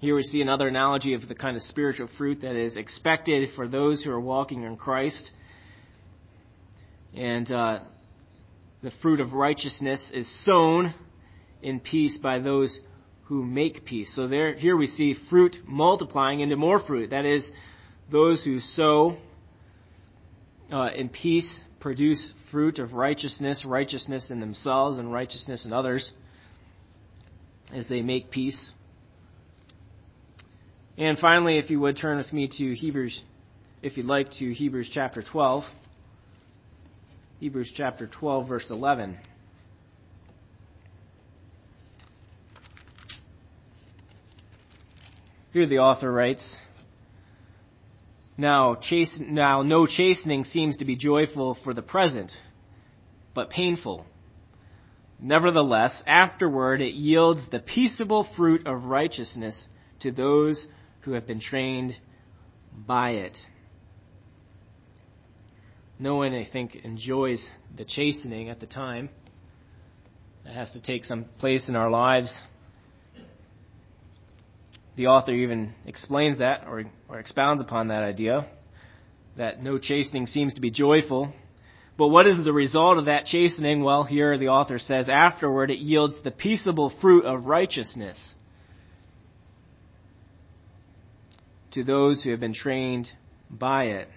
Here 0.00 0.14
we 0.14 0.22
see 0.22 0.42
another 0.42 0.68
analogy 0.68 1.14
of 1.14 1.28
the 1.28 1.34
kind 1.34 1.56
of 1.56 1.62
spiritual 1.62 2.10
fruit 2.18 2.42
that 2.42 2.56
is 2.56 2.76
expected 2.76 3.48
for 3.56 3.66
those 3.66 4.02
who 4.02 4.10
are 4.10 4.20
walking 4.20 4.64
in 4.64 4.76
Christ. 4.76 5.30
And 7.14 7.50
uh, 7.50 7.80
the 8.84 8.92
fruit 9.00 9.18
of 9.18 9.32
righteousness 9.32 10.06
is 10.12 10.30
sown 10.44 10.92
in 11.62 11.80
peace 11.80 12.18
by 12.18 12.38
those 12.38 12.78
who 13.24 13.42
make 13.42 13.86
peace. 13.86 14.14
So 14.14 14.28
there, 14.28 14.52
here 14.52 14.76
we 14.76 14.86
see 14.86 15.16
fruit 15.30 15.56
multiplying 15.66 16.40
into 16.40 16.56
more 16.56 16.78
fruit. 16.78 17.08
That 17.08 17.24
is, 17.24 17.48
those 18.12 18.44
who 18.44 18.60
sow 18.60 19.16
uh, 20.70 20.90
in 20.94 21.08
peace 21.08 21.48
produce 21.80 22.34
fruit 22.50 22.78
of 22.78 22.92
righteousness, 22.92 23.64
righteousness 23.64 24.30
in 24.30 24.38
themselves 24.38 24.98
and 24.98 25.10
righteousness 25.10 25.64
in 25.64 25.72
others 25.72 26.12
as 27.72 27.88
they 27.88 28.02
make 28.02 28.30
peace. 28.30 28.70
And 30.98 31.18
finally, 31.18 31.56
if 31.56 31.70
you 31.70 31.80
would 31.80 31.96
turn 31.96 32.18
with 32.18 32.34
me 32.34 32.50
to 32.58 32.74
Hebrews, 32.74 33.22
if 33.80 33.96
you'd 33.96 34.04
like, 34.04 34.30
to 34.32 34.52
Hebrews 34.52 34.90
chapter 34.92 35.22
12. 35.22 35.64
Hebrews 37.44 37.74
chapter 37.76 38.06
12, 38.06 38.48
verse 38.48 38.70
11. 38.70 39.18
Here 45.52 45.66
the 45.66 45.80
author 45.80 46.10
writes, 46.10 46.58
now, 48.38 48.78
now, 49.20 49.60
no 49.60 49.86
chastening 49.86 50.44
seems 50.44 50.78
to 50.78 50.86
be 50.86 50.96
joyful 50.96 51.58
for 51.62 51.74
the 51.74 51.82
present, 51.82 52.32
but 53.34 53.50
painful. 53.50 54.06
Nevertheless, 55.20 56.02
afterward 56.06 56.80
it 56.80 56.94
yields 56.94 57.50
the 57.50 57.60
peaceable 57.60 58.26
fruit 58.38 58.66
of 58.66 58.84
righteousness 58.84 59.68
to 60.00 60.12
those 60.12 60.66
who 61.02 61.12
have 61.12 61.26
been 61.26 61.40
trained 61.40 61.94
by 62.74 63.10
it. 63.10 63.36
No 65.98 66.16
one, 66.16 66.34
I 66.34 66.48
think, 66.50 66.74
enjoys 66.76 67.48
the 67.76 67.84
chastening 67.84 68.48
at 68.48 68.60
the 68.60 68.66
time. 68.66 69.08
That 70.44 70.54
has 70.54 70.72
to 70.72 70.82
take 70.82 71.04
some 71.04 71.26
place 71.38 71.68
in 71.68 71.76
our 71.76 71.88
lives. 71.88 72.36
The 74.96 75.06
author 75.06 75.32
even 75.32 75.74
explains 75.86 76.38
that 76.38 76.64
or, 76.66 76.84
or 77.08 77.18
expounds 77.18 77.62
upon 77.62 77.88
that 77.88 78.02
idea 78.02 78.46
that 79.36 79.62
no 79.62 79.78
chastening 79.78 80.26
seems 80.26 80.54
to 80.54 80.60
be 80.60 80.70
joyful. 80.70 81.32
But 81.96 82.08
what 82.08 82.26
is 82.26 82.42
the 82.44 82.52
result 82.52 82.98
of 82.98 83.06
that 83.06 83.24
chastening? 83.24 83.82
Well, 83.82 84.04
here 84.04 84.36
the 84.38 84.48
author 84.48 84.78
says, 84.78 85.08
afterward 85.08 85.70
it 85.70 85.78
yields 85.78 86.22
the 86.22 86.30
peaceable 86.30 86.92
fruit 87.00 87.24
of 87.24 87.46
righteousness 87.46 88.34
to 91.72 91.82
those 91.82 92.22
who 92.22 92.30
have 92.30 92.40
been 92.40 92.54
trained 92.54 93.08
by 93.50 93.84
it. 93.84 94.08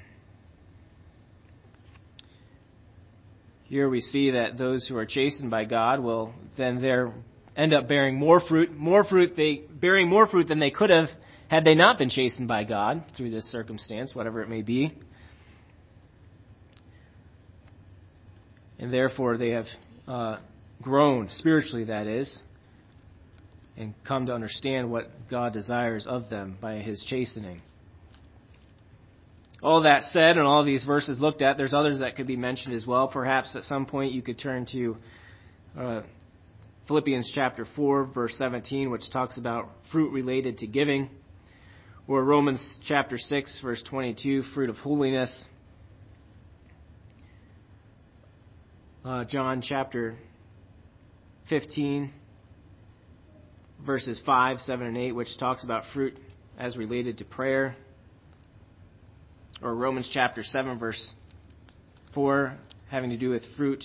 Here 3.70 3.90
we 3.90 4.00
see 4.00 4.32
that 4.32 4.58
those 4.58 4.88
who 4.88 4.96
are 4.96 5.06
chastened 5.06 5.52
by 5.52 5.66
God 5.66 6.00
will 6.00 6.34
then 6.56 6.82
there 6.82 7.14
end 7.56 7.74
up 7.74 7.90
bearing 7.90 8.18
more 8.18 8.40
fruit, 8.40 8.72
more 8.72 9.04
fruit 9.04 9.36
they 9.36 9.64
bearing 9.70 10.08
more 10.08 10.26
fruit 10.26 10.48
than 10.48 10.60
they 10.60 10.70
could 10.70 10.90
have 10.90 11.10
had 11.50 11.66
they 11.66 11.76
not 11.76 11.98
been 11.98 12.10
chastened 12.10 12.48
by 12.48 12.64
God 12.64 13.04
through 13.18 13.32
this 13.32 13.44
circumstance, 13.52 14.16
whatever 14.16 14.42
it 14.42 14.50
may 14.50 14.62
be. 14.62 14.94
And 18.80 18.94
therefore 18.94 19.38
they 19.38 19.50
have 19.50 19.66
uh, 20.08 20.38
grown 20.82 21.28
spiritually, 21.30 21.86
that 21.86 22.08
is, 22.08 22.42
and 23.76 23.94
come 24.06 24.28
to 24.28 24.34
understand 24.34 24.90
what 24.90 25.10
God 25.30 25.52
desires 25.52 26.08
of 26.08 26.30
them 26.30 26.58
by 26.62 26.76
His 26.76 27.04
chastening. 27.04 27.62
All 29.64 29.82
that 29.82 30.04
said, 30.04 30.38
and 30.38 30.42
all 30.42 30.64
these 30.64 30.84
verses 30.84 31.20
looked 31.20 31.42
at, 31.42 31.58
there's 31.58 31.74
others 31.74 32.00
that 32.00 32.16
could 32.16 32.28
be 32.28 32.36
mentioned 32.36 32.76
as 32.76 32.86
well. 32.86 33.08
Perhaps 33.08 33.56
at 33.56 33.64
some 33.64 33.88
point 33.88 34.12
you 34.12 34.22
could 34.22 34.38
turn 34.38 34.68
to 34.72 34.98
uh, 35.78 36.02
Philippians 36.88 37.32
chapter 37.34 37.66
4, 37.76 38.06
verse 38.06 38.36
17, 38.38 38.92
which 38.92 39.10
talks 39.12 39.38
about 39.38 39.70
fruit 39.92 40.12
related 40.12 40.60
to 40.60 40.68
giving, 40.68 41.10
or 42.08 42.24
Romans 42.24 42.80
chapter 42.86 43.18
6, 43.18 43.60
verse 43.62 43.82
22, 43.90 44.44
fruit 44.54 44.70
of 44.70 44.78
holiness. 44.78 45.48
Uh, 49.04 49.26
John 49.26 49.64
chapter 49.64 50.18
15, 51.50 52.12
verses 53.84 54.22
5, 54.24 54.60
7, 54.62 54.86
and 54.86 54.98
8, 54.98 55.14
which 55.14 55.36
talks 55.40 55.64
about 55.64 55.84
fruit 55.94 56.16
as 56.60 56.78
related 56.78 57.18
to 57.18 57.26
prayer 57.26 57.76
or 59.62 59.74
Romans 59.74 60.10
chapter 60.12 60.44
7, 60.44 60.78
verse 60.78 61.14
4, 62.14 62.56
having 62.90 63.10
to 63.10 63.18
do 63.18 63.30
with 63.30 63.44
fruit, 63.56 63.84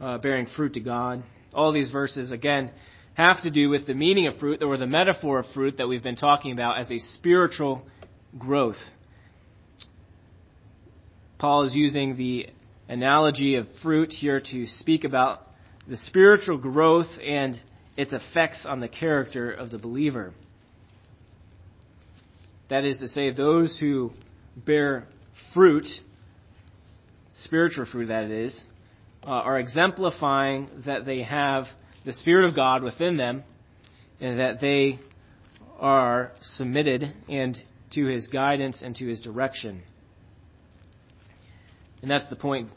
uh, 0.00 0.18
bearing 0.18 0.46
fruit 0.46 0.74
to 0.74 0.80
God. 0.80 1.22
All 1.52 1.72
these 1.72 1.90
verses, 1.90 2.30
again, 2.30 2.70
have 3.14 3.42
to 3.42 3.50
do 3.50 3.68
with 3.68 3.86
the 3.86 3.94
meaning 3.94 4.26
of 4.26 4.38
fruit, 4.38 4.62
or 4.62 4.76
the 4.76 4.86
metaphor 4.86 5.40
of 5.40 5.46
fruit 5.54 5.76
that 5.78 5.88
we've 5.88 6.02
been 6.02 6.16
talking 6.16 6.52
about 6.52 6.78
as 6.78 6.90
a 6.90 6.98
spiritual 6.98 7.86
growth. 8.38 8.78
Paul 11.38 11.64
is 11.64 11.74
using 11.74 12.16
the 12.16 12.48
analogy 12.88 13.56
of 13.56 13.66
fruit 13.82 14.12
here 14.12 14.40
to 14.40 14.66
speak 14.66 15.04
about 15.04 15.42
the 15.88 15.96
spiritual 15.96 16.58
growth 16.58 17.18
and 17.22 17.60
its 17.96 18.12
effects 18.12 18.64
on 18.66 18.80
the 18.80 18.88
character 18.88 19.50
of 19.50 19.70
the 19.70 19.78
believer. 19.78 20.32
That 22.70 22.84
is 22.84 22.98
to 22.98 23.08
say, 23.08 23.30
those 23.30 23.76
who 23.78 24.10
bear 24.56 25.06
fruit, 25.52 25.86
spiritual 27.34 27.86
fruit 27.86 28.06
that 28.06 28.24
is, 28.30 28.66
uh, 29.24 29.30
are 29.30 29.58
exemplifying 29.58 30.68
that 30.84 31.06
they 31.06 31.22
have 31.22 31.66
the 32.04 32.12
Spirit 32.12 32.48
of 32.48 32.54
God 32.54 32.82
within 32.82 33.16
them 33.16 33.42
and 34.20 34.38
that 34.38 34.60
they 34.60 34.98
are 35.78 36.32
submitted 36.40 37.12
and 37.28 37.60
to 37.92 38.06
His 38.06 38.28
guidance 38.28 38.82
and 38.82 38.94
to 38.96 39.06
His 39.06 39.20
direction. 39.20 39.82
And 42.02 42.10
that's 42.10 42.28
the 42.28 42.36
point 42.36 42.70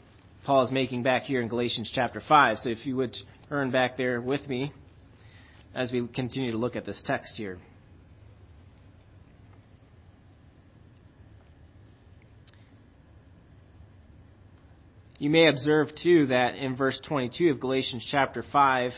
Paul 0.44 0.62
is 0.62 0.70
making 0.70 1.02
back 1.02 1.22
here 1.22 1.42
in 1.42 1.48
Galatians 1.48 1.90
chapter 1.94 2.22
5. 2.26 2.58
So 2.58 2.70
if 2.70 2.86
you 2.86 2.96
would 2.96 3.16
turn 3.48 3.70
back 3.70 3.96
there 3.96 4.20
with 4.20 4.48
me 4.48 4.72
as 5.74 5.92
we 5.92 6.06
continue 6.08 6.52
to 6.52 6.56
look 6.56 6.76
at 6.76 6.86
this 6.86 7.02
text 7.04 7.34
here. 7.36 7.58
You 15.18 15.30
may 15.30 15.48
observe 15.48 15.88
too 16.00 16.28
that 16.28 16.54
in 16.54 16.76
verse 16.76 16.98
22 17.06 17.50
of 17.50 17.60
Galatians 17.60 18.06
chapter 18.08 18.44
5, 18.52 18.92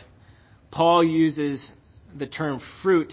Paul 0.69 1.03
uses 1.03 1.71
the 2.15 2.27
term 2.27 2.61
fruit 2.83 3.11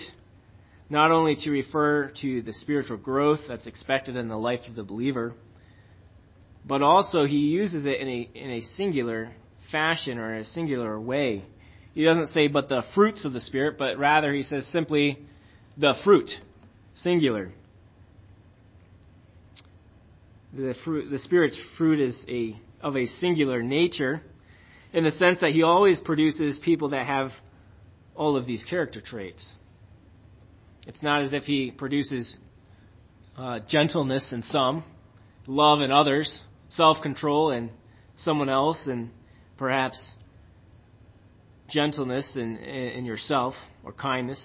not 0.91 1.11
only 1.11 1.37
to 1.37 1.51
refer 1.51 2.13
to 2.21 2.43
the 2.43 2.53
spiritual 2.53 2.99
growth 2.99 3.41
that's 3.49 3.67
expected 3.67 4.17
in 4.17 4.29
the 4.29 4.37
life 4.37 4.61
of 4.69 4.75
the 4.75 4.85
believer, 4.85 5.33
but 6.67 6.83
also 6.83 7.25
he 7.25 7.39
uses 7.39 7.87
it 7.87 8.01
in 8.01 8.09
a, 8.09 8.31
in 8.35 8.51
a 8.51 8.61
singular 8.61 9.33
fashion 9.73 10.19
or 10.19 10.35
in 10.35 10.43
a 10.43 10.45
singular 10.45 11.01
way. 11.01 11.45
He 11.95 12.05
doesn't 12.05 12.29
say, 12.29 12.49
but 12.49 12.69
the 12.69 12.83
fruits 12.95 13.25
of 13.25 13.33
the 13.33 13.41
Spirit, 13.41 13.77
but 13.79 13.99
rather 13.99 14.33
he 14.33 14.43
says 14.43 14.67
simply, 14.67 15.19
the 15.77 15.95
fruit, 16.05 16.31
singular. 16.95 17.53
The 20.55 20.75
fruit, 20.85 21.11
the 21.11 21.19
Spirit's 21.19 21.59
fruit 21.77 22.01
is 22.01 22.25
a 22.29 22.59
of 22.81 22.97
a 22.97 23.07
singular 23.07 23.63
nature 23.63 24.23
in 24.93 25.05
the 25.05 25.13
sense 25.13 25.41
that 25.41 25.51
he 25.51 25.63
always 25.63 26.01
produces 26.01 26.59
people 26.59 26.91
that 26.91 27.07
have 27.07 27.31
all 28.15 28.37
of 28.37 28.47
these 28.47 28.65
character 28.65 29.01
traits. 29.01 29.47
It's 30.87 31.03
not 31.03 31.23
as 31.23 31.33
if 31.33 31.45
he 31.45 31.71
produces 31.71 32.37
uh, 33.37 33.61
gentleness 33.69 34.33
in 34.33 34.43
some, 34.43 34.85
love 35.47 35.81
in 35.81 35.93
others, 35.93 36.43
self 36.69 37.03
control 37.03 37.51
in 37.51 37.71
someone 38.17 38.49
else, 38.49 38.87
and 38.87 39.11
perhaps 39.57 40.15
gentleness 41.69 42.37
in, 42.37 42.57
in 42.57 43.05
yourself 43.05 43.55
or 43.85 43.93
kindness. 43.93 44.45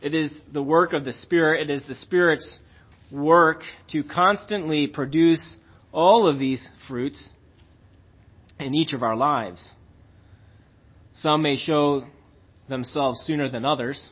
It 0.00 0.14
is 0.14 0.32
the 0.52 0.62
work 0.62 0.92
of 0.92 1.04
the 1.04 1.12
Spirit, 1.12 1.68
it 1.68 1.74
is 1.74 1.84
the 1.86 1.94
Spirit's 1.94 2.58
work 3.10 3.62
to 3.90 4.02
constantly 4.02 4.86
produce 4.86 5.58
all 5.92 6.26
of 6.26 6.38
these 6.38 6.66
fruits 6.88 7.30
in 8.58 8.74
each 8.74 8.94
of 8.94 9.02
our 9.02 9.16
lives. 9.16 9.70
Some 11.14 11.42
may 11.42 11.56
show 11.56 12.04
themselves 12.68 13.20
sooner 13.26 13.50
than 13.50 13.64
others, 13.64 14.10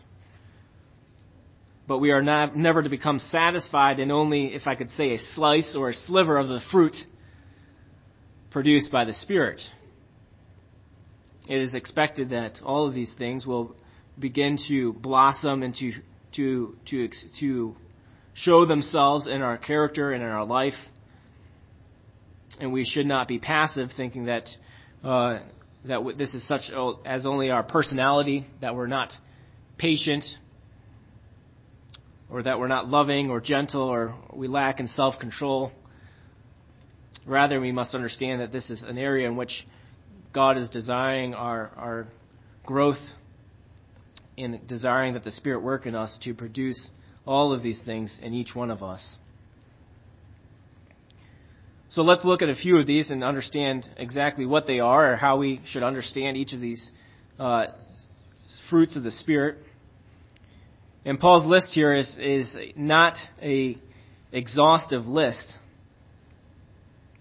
but 1.88 1.99
we 1.99 2.11
are 2.11 2.23
not, 2.23 2.57
never 2.57 2.83
to 2.83 2.88
become 2.88 3.19
satisfied 3.19 3.99
in 3.99 4.11
only, 4.11 4.55
if 4.55 4.66
I 4.66 4.75
could 4.75 4.90
say, 4.90 5.14
a 5.14 5.19
slice 5.19 5.75
or 5.77 5.90
a 5.90 5.95
sliver 5.95 6.37
of 6.37 6.49
the 6.49 6.61
fruit 6.71 6.95
produced 8.51 8.93
by 8.93 9.05
the 9.05 9.14
Spirit. 9.14 9.61
It 11.49 11.61
is 11.61 11.75
expected 11.75 12.31
that 12.31 12.61
all 12.62 12.87
of 12.87 12.95
these 12.95 13.12
things 13.14 13.47
will 13.47 13.75
begin 14.19 14.59
to 14.69 14.93
blossom 14.93 15.62
and 15.62 15.75
to, 15.77 15.93
to, 16.37 16.77
to, 16.90 17.09
to 17.40 17.75
show 18.35 18.66
themselves 18.66 19.27
in 19.27 19.40
our 19.43 19.57
character 19.57 20.12
and 20.12 20.23
in 20.23 20.29
our 20.29 20.45
life 20.45 20.75
and 22.59 22.73
we 22.73 22.85
should 22.85 23.07
not 23.07 23.29
be 23.29 23.39
passive, 23.39 23.91
thinking 23.97 24.25
that 24.25 24.49
uh, 25.05 25.41
that 25.85 26.01
this 26.19 26.35
is 26.35 26.47
such 26.47 26.71
as 27.07 27.25
only 27.25 27.51
our 27.51 27.63
personality, 27.63 28.47
that 28.61 28.75
we're 28.75 28.87
not 28.87 29.13
patient, 29.79 30.25
or 32.29 32.43
that 32.43 32.59
we're 32.59 32.69
not 32.69 32.89
loving 32.89 33.31
or 33.31 33.41
gentle, 33.41 33.83
or 33.83 34.15
we 34.35 34.49
lack 34.49 34.81
in 34.81 34.89
self-control. 34.89 35.73
Rather, 37.27 37.61
we 37.61 37.73
must 37.73 37.95
understand 37.95 38.41
that 38.41 38.53
this 38.53 38.69
is 38.71 38.83
an 38.83 38.99
area 38.99 39.27
in 39.27 39.37
which 39.37 39.67
God 40.33 40.59
is 40.59 40.69
desiring 40.71 41.35
our 41.35 41.71
our 41.77 42.07
growth 42.65 43.01
in 44.37 44.61
desiring 44.67 45.15
that 45.15 45.25
the 45.25 45.33
Spirit 45.33 45.63
work 45.63 45.87
in 45.87 45.95
us 45.95 46.19
to 46.23 46.35
produce 46.35 46.91
all 47.27 47.53
of 47.53 47.63
these 47.63 47.83
things 47.85 48.19
in 48.23 48.33
each 48.33 48.55
one 48.55 48.71
of 48.71 48.83
us. 48.83 49.19
So 51.90 52.03
let's 52.03 52.24
look 52.24 52.40
at 52.40 52.48
a 52.48 52.55
few 52.55 52.79
of 52.79 52.87
these 52.87 53.11
and 53.11 53.24
understand 53.24 53.88
exactly 53.96 54.46
what 54.46 54.68
they 54.68 54.79
are 54.79 55.12
or 55.12 55.16
how 55.16 55.38
we 55.38 55.61
should 55.66 55.83
understand 55.83 56.37
each 56.37 56.53
of 56.53 56.61
these 56.61 56.88
uh, 57.37 57.66
fruits 58.70 58.96
of 58.96 59.03
the 59.03 59.11
Spirit. 59.11 59.59
And 61.05 61.18
Paul's 61.18 61.44
list 61.44 61.70
here 61.72 61.92
is, 61.92 62.16
is 62.16 62.55
not 62.76 63.16
a 63.42 63.76
exhaustive 64.31 65.07
list. 65.07 65.53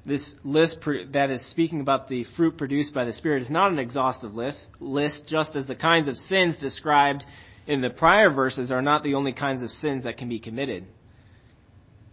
This 0.05 0.35
list 0.43 0.77
that 1.13 1.31
is 1.31 1.49
speaking 1.49 1.81
about 1.81 2.07
the 2.07 2.25
fruit 2.37 2.55
produced 2.55 2.93
by 2.93 3.05
the 3.05 3.13
Spirit 3.13 3.41
is 3.41 3.49
not 3.49 3.71
an 3.71 3.79
exhaustive 3.79 4.35
list, 4.35 4.59
list, 4.79 5.23
just 5.27 5.55
as 5.55 5.65
the 5.65 5.75
kinds 5.75 6.07
of 6.07 6.15
sins 6.15 6.59
described 6.59 7.23
in 7.65 7.81
the 7.81 7.89
prior 7.89 8.29
verses 8.29 8.71
are 8.71 8.83
not 8.83 9.01
the 9.01 9.15
only 9.15 9.33
kinds 9.33 9.63
of 9.63 9.71
sins 9.71 10.03
that 10.03 10.17
can 10.17 10.29
be 10.29 10.39
committed. 10.39 10.85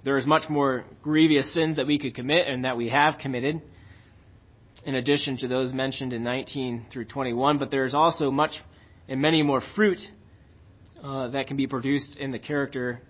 There 0.07 0.19
is 0.19 0.25
much 0.25 0.49
more 0.49 0.85
grievous 1.03 1.53
sins 1.53 1.79
that 1.79 1.89
we 1.89 1.99
could 1.99 2.15
commit 2.15 2.47
and 2.47 2.65
that 2.65 2.77
we 2.77 2.91
have 2.91 3.19
committed, 3.19 3.61
in 4.85 4.95
addition 4.95 5.37
to 5.39 5.49
those 5.49 5.73
mentioned 5.73 6.13
in 6.13 6.23
19 6.23 6.87
through 6.93 7.07
21. 7.07 7.59
But 7.59 7.73
there 7.73 7.85
is 7.85 7.93
also 7.93 8.31
much 8.31 8.53
and 9.09 9.21
many 9.21 9.43
more 9.43 9.61
fruit 9.75 9.99
uh, 11.03 11.31
that 11.31 11.49
can 11.49 11.57
be 11.57 11.67
produced 11.67 12.15
in 12.15 12.31
the 12.31 12.39
character 12.39 13.03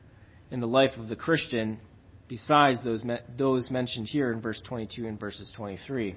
in 0.51 0.61
the 0.61 0.67
life 0.67 0.93
of 0.97 1.11
the 1.11 1.17
Christian 1.17 1.81
besides 2.29 2.83
those, 2.83 3.05
me- 3.05 3.19
those 3.37 3.71
mentioned 3.71 4.07
here 4.07 4.33
in 4.33 4.41
verse 4.41 4.63
22 4.67 5.07
and 5.07 5.21
verses 5.21 5.53
23. 5.55 6.17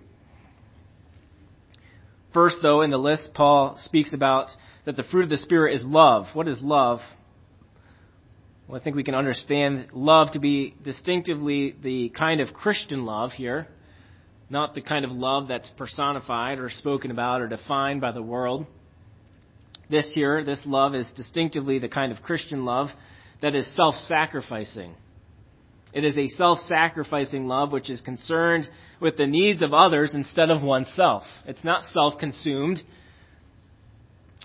First, 2.34 2.60
though, 2.62 2.84
in 2.84 2.90
the 2.90 2.98
list, 2.98 3.32
Paul 3.34 3.76
speaks 3.80 4.14
about 4.14 4.48
that 4.86 4.96
the 4.96 5.04
fruit 5.04 5.24
of 5.24 5.30
the 5.30 5.38
Spirit 5.40 5.76
is 5.76 5.84
love. 5.84 6.28
What 6.34 6.48
is 6.48 6.62
love? 6.62 7.02
Well, 8.70 8.80
I 8.80 8.84
think 8.84 8.96
we 8.96 9.04
can 9.04 9.16
understand 9.16 9.88
love 9.94 10.34
to 10.34 10.40
be 10.40 10.76
distinctively 10.84 11.76
the 11.82 12.10
kind 12.10 12.40
of 12.40 12.54
Christian 12.54 13.04
love 13.04 13.32
here, 13.32 13.66
not 14.48 14.76
the 14.76 14.82
kind 14.82 15.06
of 15.06 15.12
love 15.12 15.48
that's 15.48 15.68
personified 15.70 16.60
or 16.60 16.70
spoken 16.70 17.10
about 17.10 17.42
or 17.42 17.48
defined 17.48 18.00
by 18.00 18.12
the 18.12 18.22
world. 18.22 18.68
This 19.90 20.12
here, 20.14 20.44
this 20.44 20.68
love 20.68 20.94
is 20.94 21.12
distinctively 21.14 21.80
the 21.80 21.90
kind 21.90 22.12
of 22.12 22.22
Christian 22.22 22.64
love 22.64 22.90
that 23.42 23.56
is 23.56 23.66
self 23.76 23.96
sacrificing. 23.96 24.94
It 25.92 26.06
is 26.06 26.20
a 26.20 26.28
self 26.28 26.60
sacrificing 26.60 27.48
love 27.48 27.72
which 27.72 27.90
is 27.90 28.02
concerned 28.02 28.70
with 29.02 29.18
the 29.18 29.26
needs 29.26 29.64
of 29.64 29.74
others 29.74 30.14
instead 30.14 30.52
of 30.52 30.62
oneself. 30.62 31.24
It's 31.48 31.64
not 31.64 31.86
self 31.86 32.20
consumed 32.20 32.84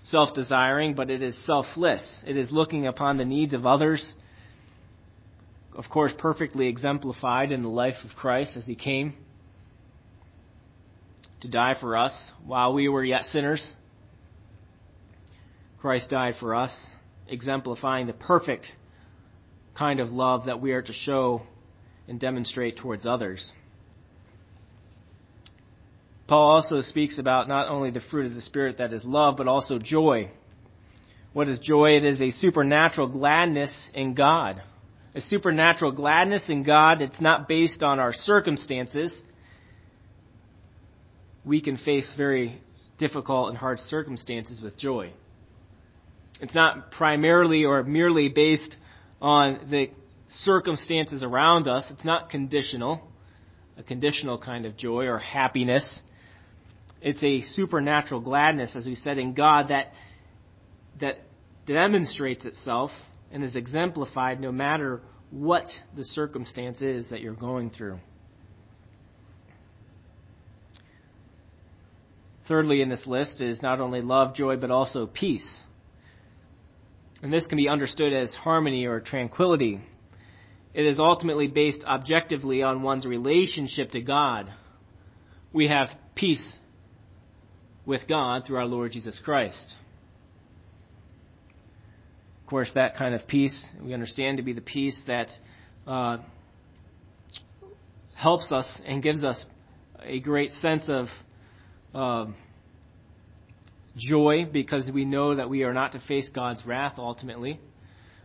self 0.05 0.33
desiring, 0.33 0.95
but 0.95 1.09
it 1.09 1.21
is 1.21 1.37
selfless. 1.45 2.23
It 2.25 2.37
is 2.37 2.51
looking 2.51 2.87
upon 2.87 3.17
the 3.17 3.25
needs 3.25 3.53
of 3.53 3.65
others 3.65 4.13
of 5.75 5.89
course, 5.89 6.13
perfectly 6.17 6.67
exemplified 6.67 7.51
in 7.51 7.61
the 7.61 7.69
life 7.69 7.95
of 8.03 8.15
Christ 8.15 8.55
as 8.55 8.65
he 8.65 8.75
came 8.75 9.13
to 11.41 11.49
die 11.49 11.75
for 11.79 11.97
us 11.97 12.31
while 12.45 12.73
we 12.73 12.87
were 12.87 13.03
yet 13.03 13.23
sinners. 13.25 13.73
Christ 15.79 16.09
died 16.09 16.35
for 16.39 16.55
us, 16.55 16.75
exemplifying 17.27 18.07
the 18.07 18.13
perfect 18.13 18.67
kind 19.77 19.99
of 19.99 20.11
love 20.11 20.45
that 20.45 20.61
we 20.61 20.71
are 20.71 20.81
to 20.81 20.93
show 20.93 21.41
and 22.07 22.19
demonstrate 22.19 22.77
towards 22.77 23.05
others. 23.05 23.51
Paul 26.27 26.49
also 26.49 26.81
speaks 26.81 27.19
about 27.19 27.47
not 27.47 27.67
only 27.67 27.91
the 27.91 28.01
fruit 28.01 28.25
of 28.25 28.35
the 28.35 28.41
Spirit 28.41 28.79
that 28.79 28.93
is 28.93 29.03
love, 29.05 29.37
but 29.37 29.47
also 29.47 29.77
joy. 29.77 30.31
What 31.33 31.49
is 31.49 31.59
joy? 31.59 31.97
It 31.97 32.05
is 32.05 32.21
a 32.21 32.31
supernatural 32.31 33.09
gladness 33.09 33.89
in 33.93 34.15
God. 34.15 34.61
A 35.13 35.21
supernatural 35.21 35.91
gladness 35.91 36.49
in 36.49 36.63
God. 36.63 37.01
It's 37.01 37.21
not 37.21 37.47
based 37.47 37.83
on 37.83 37.99
our 37.99 38.11
circumstances. 38.13 39.21
We 41.45 41.61
can 41.61 41.77
face 41.77 42.11
very 42.17 42.61
difficult 42.97 43.49
and 43.49 43.57
hard 43.57 43.79
circumstances 43.79 44.61
with 44.61 44.77
joy. 44.77 45.13
It's 46.41 46.55
not 46.55 46.91
primarily 46.91 47.65
or 47.65 47.83
merely 47.83 48.29
based 48.29 48.75
on 49.21 49.67
the 49.69 49.91
circumstances 50.27 51.23
around 51.23 51.67
us. 51.67 51.89
It's 51.91 52.03
not 52.05 52.29
conditional, 52.29 53.01
a 53.77 53.83
conditional 53.83 54.37
kind 54.37 54.65
of 54.65 54.75
joy 54.75 55.05
or 55.05 55.19
happiness. 55.19 56.01
It's 57.05 57.23
a 57.23 57.41
supernatural 57.53 58.19
gladness, 58.19 58.75
as 58.75 58.87
we 58.87 58.95
said, 58.95 59.19
in 59.19 59.35
God 59.35 59.67
that, 59.67 59.91
that 60.99 61.19
demonstrates 61.67 62.45
itself 62.45 62.89
and 63.31 63.43
is 63.43 63.55
exemplified 63.55 64.41
no 64.41 64.51
matter 64.51 65.01
what 65.29 65.67
the 65.95 66.03
circumstance 66.03 66.81
is 66.81 67.11
that 67.11 67.21
you're 67.21 67.35
going 67.35 67.69
through. 67.69 67.99
Thirdly, 72.47 72.81
in 72.81 72.89
this 72.89 73.05
list 73.05 73.39
is 73.39 73.61
not 73.61 73.79
only 73.79 74.01
love, 74.01 74.33
joy, 74.33 74.57
but 74.57 74.71
also 74.71 75.05
peace. 75.05 75.61
And 77.21 77.31
this 77.31 77.45
can 77.45 77.57
be 77.57 77.69
understood 77.69 78.13
as 78.13 78.33
harmony 78.33 78.87
or 78.87 78.99
tranquility. 78.99 79.79
It 80.73 80.87
is 80.87 80.97
ultimately 80.97 81.49
based 81.49 81.83
objectively 81.85 82.63
on 82.63 82.81
one's 82.81 83.05
relationship 83.05 83.91
to 83.91 84.01
God. 84.01 84.51
We 85.53 85.67
have 85.67 85.89
peace 86.15 86.59
with 87.85 88.07
God 88.07 88.45
through 88.45 88.57
our 88.57 88.65
Lord 88.65 88.91
Jesus 88.91 89.19
Christ. 89.23 89.75
Of 92.43 92.49
course, 92.49 92.71
that 92.75 92.95
kind 92.95 93.15
of 93.15 93.27
peace 93.27 93.65
we 93.81 93.93
understand 93.93 94.37
to 94.37 94.43
be 94.43 94.53
the 94.53 94.61
peace 94.61 94.99
that 95.07 95.29
uh, 95.87 96.17
helps 98.13 98.51
us 98.51 98.81
and 98.85 99.01
gives 99.01 99.23
us 99.23 99.45
a 100.01 100.19
great 100.19 100.51
sense 100.51 100.87
of 100.87 101.07
uh, 101.93 102.27
joy 103.97 104.45
because 104.51 104.89
we 104.93 105.05
know 105.05 105.35
that 105.35 105.49
we 105.49 105.63
are 105.63 105.73
not 105.73 105.93
to 105.93 105.99
face 105.99 106.29
God's 106.29 106.65
wrath 106.65 106.95
ultimately, 106.97 107.59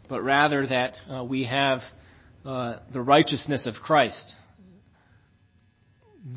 but 0.08 0.22
rather 0.22 0.66
that 0.66 0.96
uh, 1.10 1.24
we 1.24 1.44
have 1.44 1.80
uh, 2.44 2.76
the 2.92 3.00
righteousness 3.00 3.66
of 3.66 3.74
Christ 3.74 4.34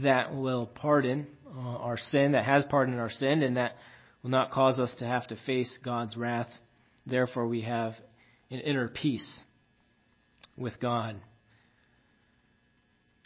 that 0.02 0.34
will 0.34 0.66
pardon 0.66 1.28
uh, 1.56 1.60
our 1.60 1.98
sin, 1.98 2.34
that 2.34 2.46
has 2.46 2.66
pardoned 2.66 3.00
our 3.00 3.10
sin, 3.10 3.44
and 3.44 3.58
that 3.58 3.76
will 4.22 4.30
not 4.30 4.52
cause 4.52 4.80
us 4.80 4.94
to 5.00 5.06
have 5.06 5.28
to 5.28 5.36
face 5.46 5.78
God's 5.84 6.16
wrath. 6.18 6.50
Therefore, 7.06 7.48
we 7.48 7.62
have 7.62 7.94
an 8.50 8.60
inner 8.60 8.88
peace 8.88 9.40
with 10.58 10.80
God. 10.80 11.16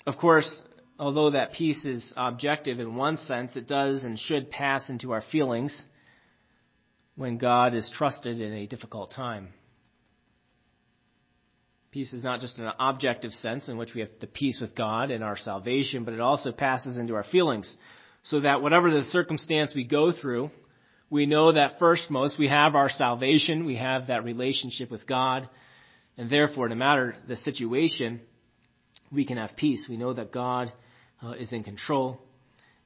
Of 0.05 0.17
course, 0.17 0.63
although 0.97 1.31
that 1.31 1.53
peace 1.53 1.83
is 1.85 2.13
objective 2.15 2.79
in 2.79 2.95
one 2.95 3.17
sense, 3.17 3.55
it 3.55 3.67
does 3.67 4.03
and 4.03 4.17
should 4.17 4.49
pass 4.49 4.89
into 4.89 5.11
our 5.11 5.21
feelings 5.21 5.77
when 7.15 7.37
God 7.37 7.73
is 7.73 7.89
trusted 7.93 8.39
in 8.39 8.53
a 8.53 8.67
difficult 8.67 9.11
time. 9.11 9.49
Peace 11.91 12.13
is 12.13 12.23
not 12.23 12.41
just 12.41 12.57
an 12.57 12.71
objective 12.79 13.31
sense 13.31 13.69
in 13.69 13.77
which 13.77 13.93
we 13.93 14.01
have 14.01 14.09
the 14.19 14.27
peace 14.27 14.59
with 14.61 14.75
God 14.75 15.09
and 15.09 15.23
our 15.23 15.37
salvation, 15.37 16.03
but 16.03 16.13
it 16.13 16.19
also 16.19 16.51
passes 16.51 16.97
into 16.97 17.15
our 17.15 17.23
feelings. 17.23 17.75
So 18.29 18.41
that 18.41 18.61
whatever 18.61 18.91
the 18.91 19.03
circumstance 19.03 19.73
we 19.73 19.85
go 19.85 20.11
through, 20.11 20.49
we 21.09 21.25
know 21.25 21.53
that 21.53 21.79
first 21.79 22.11
most 22.11 22.37
we 22.37 22.49
have 22.49 22.75
our 22.75 22.89
salvation, 22.89 23.65
we 23.65 23.77
have 23.77 24.07
that 24.07 24.25
relationship 24.25 24.91
with 24.91 25.07
God, 25.07 25.47
and 26.17 26.29
therefore, 26.29 26.67
no 26.67 26.75
matter 26.75 27.15
the 27.29 27.37
situation, 27.37 28.19
we 29.13 29.25
can 29.25 29.37
have 29.37 29.55
peace. 29.55 29.85
We 29.87 29.95
know 29.95 30.13
that 30.13 30.33
God 30.33 30.73
uh, 31.23 31.31
is 31.39 31.53
in 31.53 31.63
control, 31.63 32.19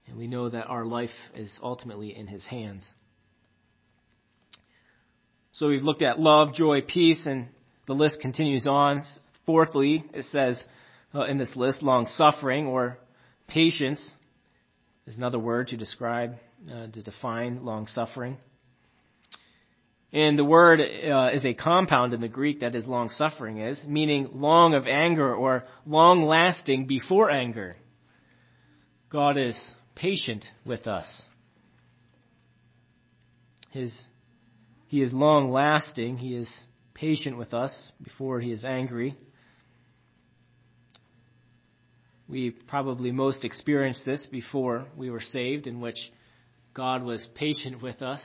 and 0.05 0.15
we 0.15 0.27
know 0.27 0.47
that 0.47 0.67
our 0.67 0.85
life 0.85 1.09
is 1.33 1.57
ultimately 1.63 2.15
in 2.15 2.27
His 2.27 2.45
hands. 2.45 2.87
So 5.53 5.69
we've 5.69 5.81
looked 5.81 6.03
at 6.03 6.19
love, 6.19 6.53
joy, 6.53 6.81
peace, 6.81 7.25
and 7.25 7.47
the 7.87 7.93
list 7.93 8.21
continues 8.21 8.67
on. 8.67 9.03
Fourthly, 9.47 10.05
it 10.13 10.25
says 10.25 10.63
uh, 11.15 11.23
in 11.23 11.39
this 11.39 11.55
list, 11.55 11.81
long 11.81 12.05
suffering 12.05 12.67
or 12.67 12.99
patience 13.47 14.13
is 15.11 15.17
another 15.17 15.39
word 15.39 15.67
to 15.67 15.77
describe, 15.77 16.35
uh, 16.71 16.87
to 16.87 17.03
define 17.03 17.65
long 17.65 17.85
suffering. 17.85 18.37
And 20.13 20.39
the 20.39 20.45
word 20.45 20.79
uh, 20.79 21.31
is 21.33 21.45
a 21.45 21.53
compound 21.53 22.13
in 22.13 22.21
the 22.21 22.29
Greek 22.29 22.61
that 22.61 22.75
is 22.75 22.87
long 22.87 23.09
suffering 23.09 23.57
is, 23.57 23.83
meaning 23.85 24.29
long 24.33 24.73
of 24.73 24.87
anger 24.87 25.33
or 25.33 25.65
long 25.85 26.23
lasting 26.23 26.87
before 26.87 27.29
anger. 27.29 27.75
God 29.09 29.37
is 29.37 29.75
patient 29.95 30.45
with 30.65 30.87
us. 30.87 31.23
His 33.71 34.05
he 34.87 35.01
is 35.01 35.13
long 35.13 35.51
lasting. 35.51 36.17
He 36.17 36.35
is 36.35 36.49
patient 36.93 37.37
with 37.37 37.53
us 37.53 37.91
before 38.01 38.39
he 38.39 38.51
is 38.51 38.63
angry. 38.63 39.17
We 42.31 42.51
probably 42.51 43.11
most 43.11 43.43
experienced 43.43 44.05
this 44.05 44.25
before 44.25 44.85
we 44.95 45.09
were 45.09 45.19
saved, 45.19 45.67
in 45.67 45.81
which 45.81 45.97
God 46.73 47.03
was 47.03 47.27
patient 47.35 47.83
with 47.83 48.01
us 48.01 48.23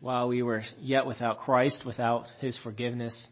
while 0.00 0.26
we 0.26 0.42
were 0.42 0.64
yet 0.80 1.06
without 1.06 1.38
Christ, 1.38 1.86
without 1.86 2.26
his 2.40 2.58
forgiveness, 2.58 3.28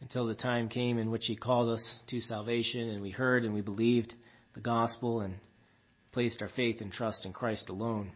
until 0.00 0.28
the 0.28 0.36
time 0.36 0.68
came 0.68 0.98
in 0.98 1.10
which 1.10 1.26
he 1.26 1.34
called 1.34 1.68
us 1.68 2.00
to 2.10 2.20
salvation, 2.20 2.90
and 2.90 3.02
we 3.02 3.10
heard 3.10 3.44
and 3.44 3.54
we 3.54 3.60
believed 3.60 4.14
the 4.54 4.60
gospel 4.60 5.22
and 5.22 5.34
placed 6.12 6.42
our 6.42 6.48
faith 6.48 6.80
and 6.80 6.92
trust 6.92 7.26
in 7.26 7.32
Christ 7.32 7.70
alone. 7.70 8.12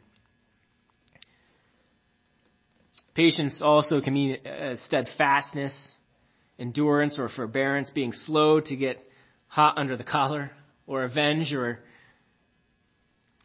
Patience 3.14 3.60
also 3.60 4.00
can 4.00 4.14
mean 4.14 4.38
uh, 4.46 4.76
steadfastness, 4.84 5.74
endurance, 6.60 7.18
or 7.18 7.28
forbearance, 7.28 7.90
being 7.90 8.12
slow 8.12 8.60
to 8.60 8.76
get 8.76 9.02
hot 9.54 9.78
under 9.78 9.96
the 9.96 10.02
collar, 10.02 10.50
or 10.84 11.04
avenge, 11.04 11.54
or 11.54 11.78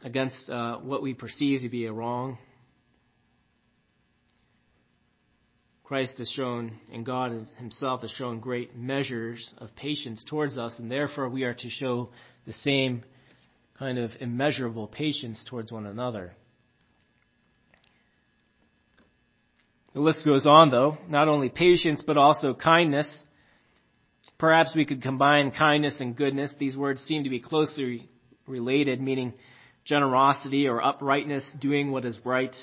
against 0.03 0.49
uh, 0.49 0.77
what 0.77 1.03
we 1.03 1.13
perceive 1.13 1.61
to 1.61 1.69
be 1.69 1.85
a 1.85 1.93
wrong. 1.93 2.39
Christ 5.83 6.17
has 6.17 6.31
shown, 6.31 6.79
and 6.91 7.05
God 7.05 7.47
Himself 7.59 8.01
has 8.01 8.09
shown 8.09 8.39
great 8.39 8.75
measures 8.75 9.53
of 9.59 9.75
patience 9.75 10.25
towards 10.27 10.57
us, 10.57 10.79
and 10.79 10.91
therefore 10.91 11.29
we 11.29 11.43
are 11.43 11.53
to 11.53 11.69
show 11.69 12.09
the 12.47 12.53
same 12.53 13.03
kind 13.77 13.99
of 13.99 14.09
immeasurable 14.19 14.87
patience 14.87 15.45
towards 15.47 15.71
one 15.71 15.85
another. 15.85 16.33
The 19.93 19.99
list 19.99 20.25
goes 20.25 20.47
on 20.47 20.71
though, 20.71 20.97
not 21.07 21.27
only 21.27 21.49
patience, 21.49 22.01
but 22.01 22.17
also 22.17 22.55
kindness. 22.55 23.07
Perhaps 24.39 24.73
we 24.73 24.85
could 24.85 25.03
combine 25.03 25.51
kindness 25.51 25.99
and 25.99 26.15
goodness. 26.15 26.53
These 26.57 26.77
words 26.77 27.01
seem 27.01 27.25
to 27.25 27.29
be 27.29 27.41
closely 27.41 28.09
related, 28.47 29.01
meaning 29.01 29.33
generosity 29.83 30.67
or 30.67 30.81
uprightness, 30.81 31.51
doing 31.59 31.91
what 31.91 32.05
is 32.05 32.17
right. 32.23 32.55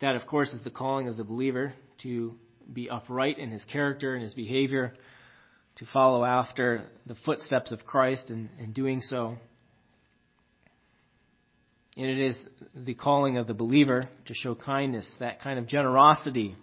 That, 0.00 0.16
of 0.16 0.26
course, 0.26 0.52
is 0.52 0.64
the 0.64 0.70
calling 0.70 1.06
of 1.06 1.16
the 1.16 1.22
believer 1.22 1.74
to 2.02 2.34
be 2.72 2.90
upright 2.90 3.38
in 3.38 3.50
his 3.52 3.64
character 3.64 4.14
and 4.14 4.22
his 4.22 4.34
behavior, 4.34 4.94
to 5.76 5.86
follow 5.86 6.24
after 6.24 6.86
the 7.06 7.14
footsteps 7.14 7.70
of 7.70 7.86
Christ 7.86 8.30
and 8.30 8.50
in 8.58 8.72
doing 8.72 9.00
so. 9.00 9.36
And 11.96 12.06
it 12.06 12.18
is 12.18 12.38
the 12.74 12.94
calling 12.94 13.36
of 13.36 13.46
the 13.46 13.54
believer 13.54 14.02
to 14.26 14.34
show 14.34 14.56
kindness, 14.56 15.10
that 15.20 15.40
kind 15.40 15.58
of 15.58 15.68
generosity 15.68 16.56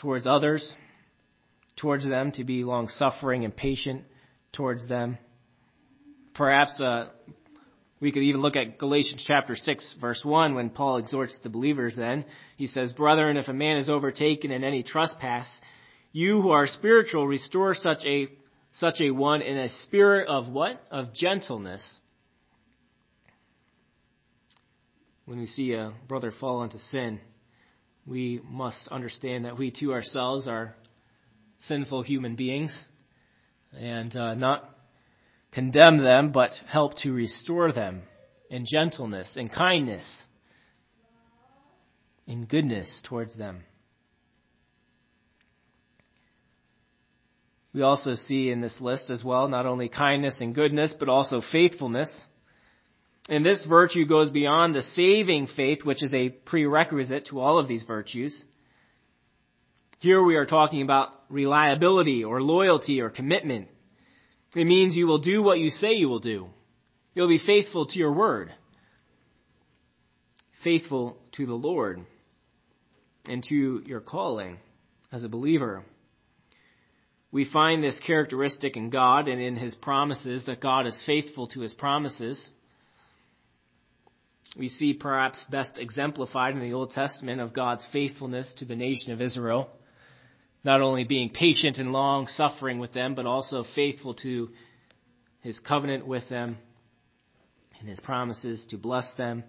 towards 0.00 0.26
others, 0.26 0.74
towards 1.78 2.06
them, 2.06 2.32
to 2.32 2.44
be 2.44 2.64
long 2.64 2.88
suffering 2.88 3.44
and 3.44 3.56
patient 3.56 4.04
towards 4.52 4.88
them. 4.88 5.18
Perhaps 6.34 6.80
uh, 6.80 7.08
we 8.00 8.12
could 8.12 8.22
even 8.22 8.40
look 8.40 8.56
at 8.56 8.78
Galatians 8.78 9.24
chapter 9.26 9.56
6, 9.56 9.96
verse 10.00 10.22
1, 10.24 10.54
when 10.54 10.70
Paul 10.70 10.98
exhorts 10.98 11.38
the 11.42 11.48
believers 11.48 11.96
then. 11.96 12.24
He 12.56 12.66
says, 12.66 12.92
Brethren, 12.92 13.36
if 13.36 13.48
a 13.48 13.52
man 13.52 13.78
is 13.78 13.88
overtaken 13.88 14.50
in 14.50 14.62
any 14.62 14.82
trespass, 14.82 15.48
You 16.12 16.40
who 16.40 16.50
are 16.50 16.66
spiritual, 16.66 17.26
restore 17.26 17.74
such 17.74 18.04
a 18.06 18.28
such 18.70 19.00
a 19.00 19.10
one 19.10 19.42
in 19.42 19.56
a 19.56 19.68
spirit 19.68 20.28
of 20.28 20.48
what? 20.48 20.80
Of 20.90 21.14
gentleness. 21.14 21.82
When 25.24 25.38
we 25.38 25.46
see 25.46 25.72
a 25.72 25.92
brother 26.06 26.32
fall 26.32 26.62
into 26.62 26.78
sin, 26.78 27.20
we 28.06 28.40
must 28.44 28.88
understand 28.88 29.44
that 29.44 29.58
we 29.58 29.70
too 29.70 29.92
ourselves 29.92 30.48
are 30.48 30.74
sinful 31.58 32.02
human 32.02 32.36
beings 32.36 32.84
and 33.72 34.14
uh, 34.16 34.34
not 34.34 34.68
condemn 35.52 35.98
them, 35.98 36.32
but 36.32 36.50
help 36.66 36.96
to 36.98 37.12
restore 37.12 37.72
them 37.72 38.02
in 38.50 38.64
gentleness, 38.70 39.36
in 39.36 39.48
kindness, 39.48 40.08
in 42.26 42.44
goodness 42.44 43.02
towards 43.04 43.36
them. 43.36 43.64
We 47.74 47.82
also 47.82 48.14
see 48.14 48.50
in 48.50 48.60
this 48.60 48.80
list 48.80 49.10
as 49.10 49.22
well 49.22 49.48
not 49.48 49.66
only 49.66 49.88
kindness 49.88 50.40
and 50.40 50.54
goodness, 50.54 50.94
but 50.98 51.08
also 51.08 51.40
faithfulness. 51.40 52.10
And 53.28 53.44
this 53.44 53.64
virtue 53.66 54.06
goes 54.06 54.30
beyond 54.30 54.74
the 54.74 54.82
saving 54.82 55.48
faith, 55.48 55.84
which 55.84 56.02
is 56.02 56.14
a 56.14 56.30
prerequisite 56.30 57.26
to 57.26 57.40
all 57.40 57.58
of 57.58 57.68
these 57.68 57.82
virtues. 57.82 58.42
Here 60.00 60.22
we 60.22 60.36
are 60.36 60.46
talking 60.46 60.82
about 60.82 61.08
reliability 61.28 62.22
or 62.22 62.40
loyalty 62.40 63.00
or 63.00 63.10
commitment. 63.10 63.68
It 64.54 64.64
means 64.64 64.94
you 64.94 65.08
will 65.08 65.18
do 65.18 65.42
what 65.42 65.58
you 65.58 65.70
say 65.70 65.94
you 65.94 66.08
will 66.08 66.20
do. 66.20 66.48
You'll 67.14 67.28
be 67.28 67.40
faithful 67.44 67.86
to 67.86 67.98
your 67.98 68.12
word. 68.12 68.52
Faithful 70.62 71.16
to 71.32 71.46
the 71.46 71.54
Lord 71.54 72.04
and 73.28 73.44
to 73.48 73.82
your 73.84 74.00
calling 74.00 74.58
as 75.10 75.24
a 75.24 75.28
believer. 75.28 75.84
We 77.32 77.44
find 77.44 77.82
this 77.82 77.98
characteristic 78.06 78.76
in 78.76 78.90
God 78.90 79.26
and 79.26 79.40
in 79.40 79.56
His 79.56 79.74
promises 79.74 80.46
that 80.46 80.60
God 80.60 80.86
is 80.86 81.02
faithful 81.06 81.48
to 81.48 81.60
His 81.60 81.74
promises. 81.74 82.48
We 84.56 84.68
see 84.68 84.94
perhaps 84.94 85.44
best 85.50 85.76
exemplified 85.76 86.54
in 86.54 86.60
the 86.60 86.72
Old 86.72 86.92
Testament 86.92 87.40
of 87.40 87.52
God's 87.52 87.86
faithfulness 87.92 88.54
to 88.58 88.64
the 88.64 88.76
nation 88.76 89.12
of 89.12 89.20
Israel. 89.20 89.68
Not 90.64 90.82
only 90.82 91.04
being 91.04 91.30
patient 91.30 91.78
and 91.78 91.92
long 91.92 92.26
suffering 92.26 92.78
with 92.78 92.92
them, 92.92 93.14
but 93.14 93.26
also 93.26 93.64
faithful 93.74 94.14
to 94.14 94.50
His 95.40 95.58
covenant 95.58 96.06
with 96.06 96.28
them 96.28 96.58
and 97.78 97.88
His 97.88 98.00
promises 98.00 98.66
to 98.70 98.76
bless 98.76 99.14
them 99.14 99.44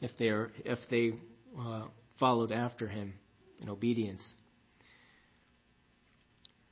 if 0.00 0.10
they, 0.18 0.28
are, 0.28 0.52
if 0.64 0.78
they 0.90 1.14
uh, 1.58 1.84
followed 2.18 2.52
after 2.52 2.86
Him 2.86 3.14
in 3.60 3.68
obedience. 3.70 4.34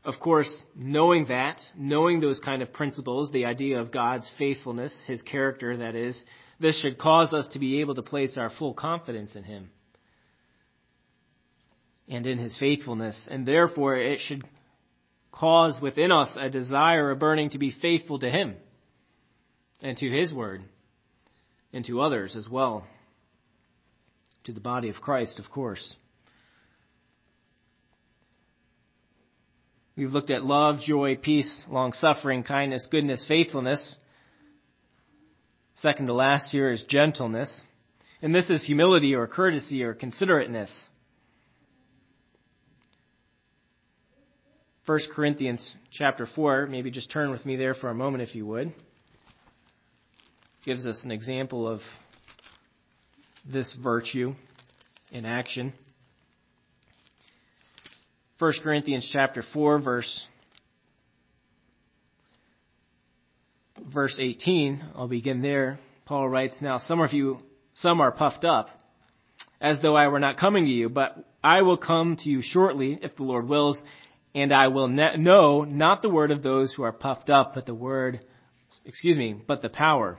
Of 0.04 0.18
course, 0.20 0.64
knowing 0.74 1.26
that, 1.26 1.62
knowing 1.76 2.20
those 2.20 2.40
kind 2.40 2.60
of 2.60 2.72
principles, 2.72 3.30
the 3.30 3.44
idea 3.46 3.80
of 3.80 3.92
God's 3.92 4.30
faithfulness, 4.36 5.02
His 5.06 5.22
character, 5.22 5.78
that 5.78 5.94
is, 5.94 6.22
this 6.60 6.78
should 6.80 6.98
cause 6.98 7.32
us 7.32 7.48
to 7.48 7.58
be 7.58 7.80
able 7.80 7.94
to 7.94 8.02
place 8.02 8.36
our 8.36 8.50
full 8.50 8.74
confidence 8.74 9.36
in 9.36 9.44
Him 9.44 9.70
and 12.08 12.26
in 12.26 12.38
His 12.38 12.56
faithfulness. 12.58 13.28
And 13.30 13.46
therefore, 13.46 13.96
it 13.96 14.20
should 14.20 14.44
cause 15.30 15.80
within 15.80 16.12
us 16.12 16.36
a 16.38 16.50
desire, 16.50 17.10
a 17.10 17.16
burning 17.16 17.50
to 17.50 17.58
be 17.58 17.70
faithful 17.70 18.18
to 18.18 18.30
Him 18.30 18.56
and 19.82 19.96
to 19.98 20.08
His 20.08 20.32
Word 20.32 20.62
and 21.72 21.84
to 21.86 22.00
others 22.00 22.36
as 22.36 22.48
well. 22.48 22.86
To 24.44 24.52
the 24.52 24.60
body 24.60 24.88
of 24.88 24.96
Christ, 24.96 25.38
of 25.38 25.50
course. 25.50 25.96
We've 29.96 30.12
looked 30.12 30.30
at 30.30 30.42
love, 30.42 30.80
joy, 30.80 31.16
peace, 31.16 31.64
long 31.68 31.92
suffering, 31.92 32.42
kindness, 32.42 32.88
goodness, 32.90 33.24
faithfulness. 33.28 33.96
Second 35.74 36.06
to 36.06 36.14
last 36.14 36.50
here 36.50 36.70
is 36.70 36.84
gentleness. 36.84 37.62
And 38.22 38.34
this 38.34 38.50
is 38.50 38.64
humility 38.64 39.14
or 39.14 39.26
courtesy 39.26 39.82
or 39.82 39.94
considerateness. 39.94 40.72
1 44.84 44.98
Corinthians 45.14 45.76
chapter 45.92 46.26
4, 46.26 46.66
maybe 46.66 46.90
just 46.90 47.08
turn 47.08 47.30
with 47.30 47.46
me 47.46 47.54
there 47.54 47.72
for 47.72 47.88
a 47.88 47.94
moment 47.94 48.22
if 48.22 48.34
you 48.34 48.44
would. 48.44 48.72
Gives 50.64 50.86
us 50.86 51.04
an 51.04 51.12
example 51.12 51.68
of 51.68 51.80
this 53.48 53.76
virtue 53.80 54.34
in 55.12 55.24
action. 55.24 55.72
1 58.40 58.52
Corinthians 58.64 59.08
chapter 59.12 59.44
4 59.52 59.80
verse 59.80 60.26
verse 63.92 64.18
18. 64.20 64.84
I'll 64.96 65.06
begin 65.06 65.42
there. 65.42 65.78
Paul 66.06 66.28
writes, 66.28 66.56
Now 66.60 66.78
some 66.78 67.00
of 67.00 67.12
you, 67.12 67.38
some 67.74 68.00
are 68.00 68.10
puffed 68.10 68.44
up, 68.44 68.68
as 69.60 69.80
though 69.80 69.94
I 69.94 70.08
were 70.08 70.18
not 70.18 70.38
coming 70.38 70.64
to 70.64 70.70
you, 70.72 70.88
but 70.88 71.16
I 71.42 71.62
will 71.62 71.76
come 71.76 72.16
to 72.16 72.28
you 72.28 72.42
shortly, 72.42 72.98
if 73.00 73.14
the 73.14 73.22
Lord 73.22 73.48
wills, 73.48 73.80
and 74.34 74.52
I 74.52 74.68
will 74.68 74.88
ne- 74.88 75.16
know 75.16 75.64
not 75.64 76.02
the 76.02 76.08
word 76.08 76.30
of 76.30 76.42
those 76.42 76.72
who 76.72 76.82
are 76.82 76.92
puffed 76.92 77.30
up, 77.30 77.54
but 77.54 77.66
the 77.66 77.74
word, 77.74 78.20
excuse 78.84 79.16
me, 79.16 79.40
but 79.46 79.62
the 79.62 79.68
power. 79.68 80.18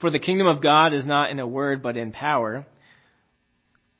For 0.00 0.10
the 0.10 0.18
kingdom 0.18 0.46
of 0.46 0.62
God 0.62 0.94
is 0.94 1.04
not 1.04 1.30
in 1.30 1.38
a 1.40 1.46
word, 1.46 1.82
but 1.82 1.96
in 1.96 2.12
power. 2.12 2.66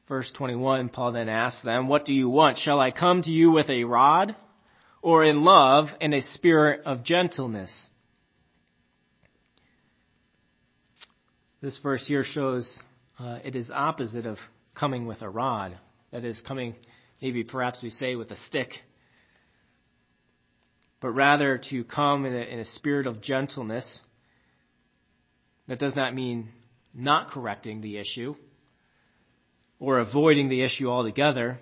Verse 0.08 0.32
21, 0.36 0.88
Paul 0.88 1.12
then 1.12 1.28
asks 1.28 1.62
them, 1.62 1.88
What 1.88 2.04
do 2.04 2.14
you 2.14 2.28
want? 2.28 2.58
Shall 2.58 2.80
I 2.80 2.90
come 2.90 3.22
to 3.22 3.30
you 3.30 3.50
with 3.50 3.68
a 3.68 3.84
rod, 3.84 4.34
or 5.02 5.24
in 5.24 5.44
love 5.44 5.88
and 6.00 6.14
a 6.14 6.22
spirit 6.22 6.82
of 6.84 7.04
gentleness? 7.04 7.86
This 11.60 11.78
verse 11.78 12.06
here 12.06 12.24
shows 12.24 12.78
uh, 13.18 13.38
it 13.44 13.54
is 13.54 13.70
opposite 13.70 14.24
of 14.24 14.38
coming 14.74 15.06
with 15.06 15.20
a 15.20 15.28
rod. 15.28 15.78
That 16.10 16.24
is, 16.24 16.40
coming, 16.40 16.74
maybe 17.20 17.44
perhaps 17.44 17.82
we 17.82 17.90
say, 17.90 18.16
with 18.16 18.30
a 18.30 18.36
stick. 18.48 18.70
But 21.00 21.10
rather 21.10 21.58
to 21.70 21.84
come 21.84 22.26
in 22.26 22.34
a, 22.34 22.40
in 22.40 22.58
a 22.58 22.64
spirit 22.64 23.06
of 23.06 23.20
gentleness. 23.20 24.00
That 25.66 25.78
does 25.78 25.96
not 25.96 26.14
mean 26.14 26.50
not 26.94 27.30
correcting 27.30 27.80
the 27.80 27.98
issue 27.98 28.34
or 29.78 29.98
avoiding 29.98 30.48
the 30.48 30.62
issue 30.62 30.88
altogether, 30.88 31.58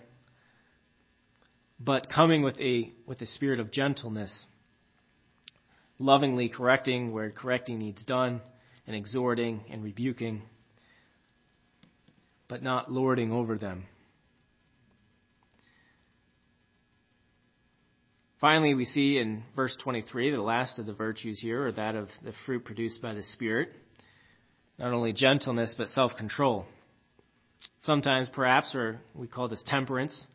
but 1.79 2.11
coming 2.11 2.43
with 2.43 2.61
a, 2.61 2.93
with 3.07 3.21
a 3.21 3.27
spirit 3.27 3.61
of 3.61 3.71
gentleness, 3.71 4.47
lovingly 5.99 6.49
correcting 6.49 7.13
where 7.13 7.31
correcting 7.31 7.79
needs 7.79 8.05
done, 8.05 8.41
and 8.87 8.97
exhorting 8.97 9.61
and 9.71 9.85
rebuking, 9.85 10.43
but 12.49 12.63
not 12.63 12.91
lording 12.91 13.31
over 13.31 13.59
them. 13.59 13.85
Finally, 18.41 18.75
we 18.75 18.85
see 18.85 19.19
in 19.19 19.43
verse 19.57 19.77
23, 19.83 20.31
the 20.31 20.41
last 20.41 20.79
of 20.79 20.87
the 20.87 20.93
virtues 20.93 21.41
here, 21.41 21.67
or 21.67 21.73
that 21.73 21.97
of 21.97 22.09
the 22.23 22.33
fruit 22.47 22.65
produced 22.65 23.03
by 23.03 23.13
the 23.13 23.23
Spirit, 23.23 23.71
not 24.79 24.93
only 24.93 25.13
gentleness, 25.13 25.75
but 25.77 25.89
self 25.89 26.17
control. 26.17 26.65
Sometimes, 27.83 28.29
perhaps, 28.33 28.77
or 28.77 29.01
we 29.13 29.27
call 29.27 29.49
this 29.49 29.65
temperance. 29.67 30.27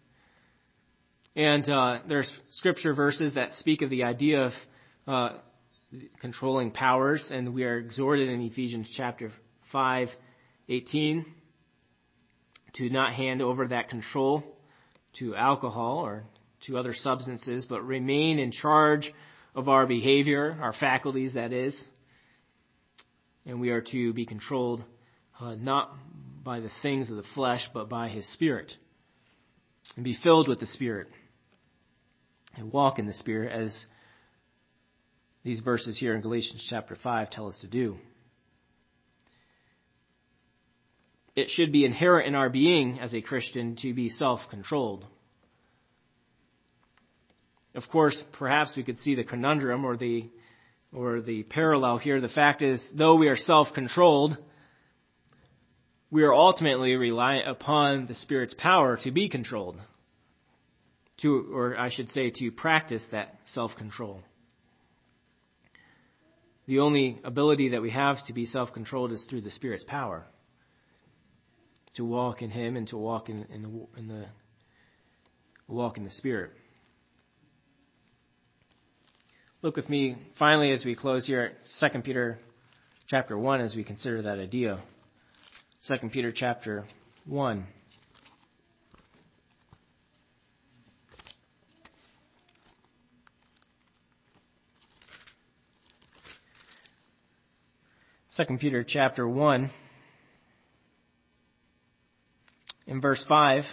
And 1.34 1.68
uh, 1.70 2.00
there's 2.08 2.30
scripture 2.50 2.94
verses 2.94 3.36
that 3.36 3.54
speak 3.54 3.82
of 3.82 3.90
the 3.90 4.04
idea 4.04 4.48
of 4.48 4.52
uh, 5.08 5.38
controlling 6.20 6.72
powers, 6.72 7.26
and 7.32 7.54
we 7.54 7.64
are 7.64 7.78
exhorted 7.78 8.28
in 8.28 8.42
Ephesians 8.42 8.92
chapter 8.98 9.32
5, 9.72 10.10
18, 10.68 11.26
to 12.74 12.90
not 12.90 13.14
hand 13.14 13.42
over 13.42 13.70
that 13.70 13.88
control 13.88 14.44
to 15.20 15.36
alcohol 15.36 16.00
or 16.00 16.26
to 16.68 16.78
other 16.78 16.94
substances, 16.94 17.66
but 17.66 17.84
remain 17.84 18.40
in 18.40 18.52
charge 18.52 19.14
of 19.56 19.70
our 19.70 19.86
behavior, 19.86 20.58
our 20.62 20.74
faculties, 20.74 21.34
that 21.34 21.54
is. 21.54 21.82
And 23.46 23.60
we 23.60 23.70
are 23.70 23.82
to 23.82 24.14
be 24.14 24.26
controlled 24.26 24.84
uh, 25.40 25.56
not 25.56 25.94
by 26.44 26.60
the 26.60 26.72
things 26.82 27.10
of 27.10 27.18
the 27.18 27.24
flesh, 27.36 27.70
but 27.74 27.90
by 27.90 28.10
His 28.10 28.32
Spirit. 28.34 28.74
And 29.96 30.04
be 30.04 30.16
filled 30.16 30.48
with 30.48 30.60
the 30.60 30.66
Spirit. 30.66 31.08
And 32.56 32.72
walk 32.72 33.00
in 33.00 33.06
the 33.06 33.14
Spirit 33.14 33.52
as 33.52 33.86
these 35.44 35.60
verses 35.60 35.98
here 35.98 36.16
in 36.16 36.22
Galatians 36.22 36.66
chapter 36.70 36.96
5 36.96 37.30
tell 37.30 37.48
us 37.48 37.60
to 37.62 37.68
do. 37.68 37.98
It 41.36 41.50
should 41.50 41.72
be 41.72 41.84
inherent 41.84 42.28
in 42.28 42.36
our 42.36 42.50
being 42.50 43.00
as 43.00 43.14
a 43.14 43.22
Christian 43.22 43.76
to 43.78 43.94
be 43.94 44.10
self-controlled. 44.10 45.06
Of 47.76 47.90
course, 47.90 48.22
perhaps 48.34 48.76
we 48.78 48.84
could 48.84 49.00
see 49.00 49.16
the 49.16 49.24
conundrum 49.24 49.86
or 49.86 49.98
the 49.98 50.30
or 50.94 51.22
the 51.22 51.44
parallel 51.44 51.98
here. 51.98 52.22
The 52.22 52.28
fact 52.28 52.62
is, 52.62 52.88
though 52.96 53.16
we 53.16 53.28
are 53.28 53.36
self-controlled, 53.36 54.38
we 56.12 56.22
are 56.22 56.34
ultimately 56.34 56.96
reliant 56.96 57.48
upon 57.48 58.06
the 58.06 58.14
Spirit's 58.14 58.54
power 58.54 58.98
to 58.98 59.10
be 59.10 59.28
controlled, 59.28 59.82
to, 61.22 61.52
or 61.52 61.76
I 61.76 61.90
should 61.90 62.10
say, 62.10 62.30
to 62.30 62.52
practice 62.52 63.04
that 63.12 63.40
self 63.46 63.76
control. 63.76 64.22
The 66.68 66.80
only 66.80 67.20
ability 67.24 67.70
that 67.70 67.82
we 67.82 67.90
have 67.90 68.24
to 68.28 68.34
be 68.34 68.46
self 68.46 68.72
controlled 68.72 69.12
is 69.12 69.26
through 69.28 69.42
the 69.42 69.52
Spirit's 69.52 69.84
power. 69.84 70.26
To 71.96 72.06
walk 72.06 72.44
in 72.44 72.52
Him 72.52 72.78
and 72.78 72.88
to 72.90 72.98
walk 72.98 73.30
in, 73.30 73.46
in, 73.52 73.64
the, 73.64 73.88
in 73.98 74.08
the 74.08 74.26
walk 75.68 75.98
in 75.98 76.04
the 76.04 76.12
Spirit. 76.12 76.52
Look 79.64 79.78
with 79.78 79.90
me 79.90 80.18
finally 80.38 80.72
as 80.74 80.84
we 80.84 80.94
close 80.94 81.26
here 81.26 81.54
at 81.82 81.94
2 81.94 82.02
Peter 82.02 82.38
chapter 83.08 83.38
1 83.38 83.62
as 83.62 83.74
we 83.74 83.86
consider 83.86 84.24
that 84.24 84.38
idea. 84.38 84.84
2 85.88 86.10
Peter 86.10 86.34
chapter 86.34 86.84
1. 87.28 87.66
Second 98.28 98.60
Peter 98.60 98.84
chapter 98.86 99.26
1 99.26 99.72
in 102.88 103.00
verse 103.00 103.24
5 103.30 103.64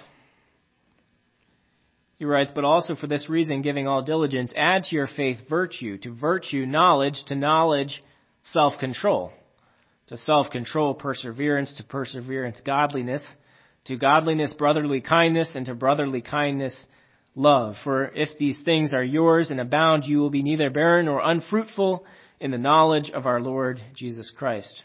he 2.20 2.26
writes, 2.26 2.52
But 2.54 2.66
also 2.66 2.94
for 2.94 3.06
this 3.06 3.30
reason, 3.30 3.62
giving 3.62 3.88
all 3.88 4.02
diligence, 4.02 4.52
add 4.54 4.84
to 4.84 4.94
your 4.94 5.06
faith 5.06 5.38
virtue, 5.48 5.96
to 6.02 6.14
virtue 6.14 6.66
knowledge, 6.66 7.24
to 7.28 7.34
knowledge 7.34 8.04
self-control, 8.42 9.32
to 10.08 10.18
self-control 10.18 10.96
perseverance, 10.96 11.74
to 11.76 11.82
perseverance 11.82 12.60
godliness, 12.60 13.22
to 13.86 13.96
godliness 13.96 14.52
brotherly 14.52 15.00
kindness, 15.00 15.54
and 15.54 15.64
to 15.64 15.74
brotherly 15.74 16.20
kindness 16.20 16.84
love. 17.34 17.76
For 17.84 18.08
if 18.08 18.36
these 18.38 18.60
things 18.66 18.92
are 18.92 19.02
yours 19.02 19.50
and 19.50 19.58
abound, 19.58 20.04
you 20.04 20.18
will 20.18 20.28
be 20.28 20.42
neither 20.42 20.68
barren 20.68 21.06
nor 21.06 21.22
unfruitful 21.24 22.04
in 22.38 22.50
the 22.50 22.58
knowledge 22.58 23.10
of 23.10 23.24
our 23.24 23.40
Lord 23.40 23.80
Jesus 23.94 24.30
Christ. 24.30 24.84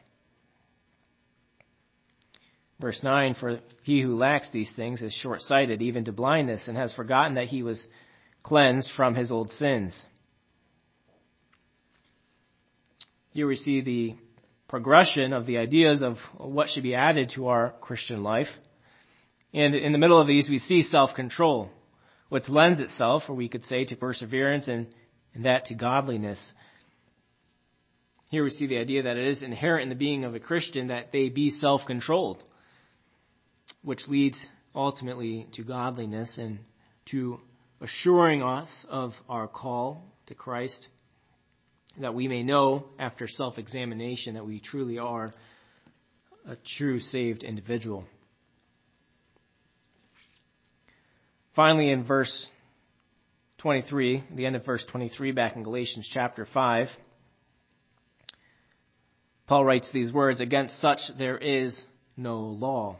Verse 2.79 3.01
9 3.03 3.35
For 3.35 3.59
he 3.83 4.01
who 4.01 4.17
lacks 4.17 4.51
these 4.51 4.71
things 4.75 5.01
is 5.01 5.13
short 5.13 5.41
sighted, 5.41 5.81
even 5.81 6.05
to 6.05 6.11
blindness, 6.11 6.67
and 6.67 6.77
has 6.77 6.93
forgotten 6.93 7.35
that 7.35 7.47
he 7.47 7.63
was 7.63 7.88
cleansed 8.43 8.91
from 8.95 9.15
his 9.15 9.31
old 9.31 9.49
sins. 9.51 10.05
Here 13.31 13.47
we 13.47 13.55
see 13.55 13.81
the 13.81 14.15
progression 14.67 15.33
of 15.33 15.45
the 15.45 15.57
ideas 15.57 16.01
of 16.01 16.17
what 16.38 16.69
should 16.69 16.83
be 16.83 16.95
added 16.95 17.31
to 17.35 17.47
our 17.47 17.73
Christian 17.81 18.23
life. 18.23 18.47
And 19.53 19.73
in 19.73 19.93
the 19.93 19.97
middle 19.97 20.19
of 20.19 20.27
these, 20.27 20.49
we 20.49 20.57
see 20.59 20.83
self 20.83 21.15
control, 21.15 21.69
which 22.27 22.49
lends 22.49 22.81
itself, 22.81 23.23
or 23.29 23.35
we 23.35 23.47
could 23.47 23.63
say, 23.63 23.85
to 23.85 23.95
perseverance 23.95 24.67
and, 24.67 24.88
and 25.33 25.45
that 25.45 25.65
to 25.65 25.75
godliness. 25.75 26.53
Here 28.31 28.43
we 28.43 28.49
see 28.49 28.67
the 28.67 28.79
idea 28.79 29.03
that 29.03 29.17
it 29.17 29.27
is 29.27 29.43
inherent 29.43 29.83
in 29.83 29.89
the 29.89 29.95
being 29.95 30.25
of 30.25 30.35
a 30.35 30.39
Christian 30.41 30.88
that 30.88 31.13
they 31.13 31.29
be 31.29 31.51
self 31.51 31.81
controlled 31.88 32.43
which 33.86 34.08
leads 34.08 34.45
ultimately 34.74 35.48
to 35.54 35.63
godliness 35.63 36.38
and 36.38 36.60
to 37.12 37.39
assuring 37.80 38.41
us 38.41 38.86
of 38.89 39.13
our 39.30 39.48
call 39.48 40.04
to 40.26 40.34
Christ, 40.34 40.88
that 42.02 42.15
we 42.15 42.28
may 42.28 42.41
know 42.43 42.86
after 43.00 43.28
self 43.28 43.58
examination 43.58 44.34
that 44.34 44.45
we 44.45 44.60
truly 44.60 44.98
are 44.98 45.30
a 46.48 46.58
true 46.78 47.00
saved 47.00 47.43
individual. 47.43 48.06
Finally, 51.56 51.91
in 51.91 52.04
verse 52.04 52.50
23, 53.60 54.24
the 54.36 54.45
end 54.45 54.56
of 54.56 54.65
verse 54.65 54.86
23 54.91 55.32
back 55.32 55.56
in 55.56 55.63
Galatians 55.63 56.10
chapter 56.12 56.45
5, 56.52 56.88
Paul 59.48 59.63
writes 59.63 59.91
these 59.93 60.12
words 60.12 60.41
Against 60.41 60.82
such 60.82 61.00
there 61.17 61.38
is 61.38 61.80
no 62.17 62.39
law. 62.39 62.98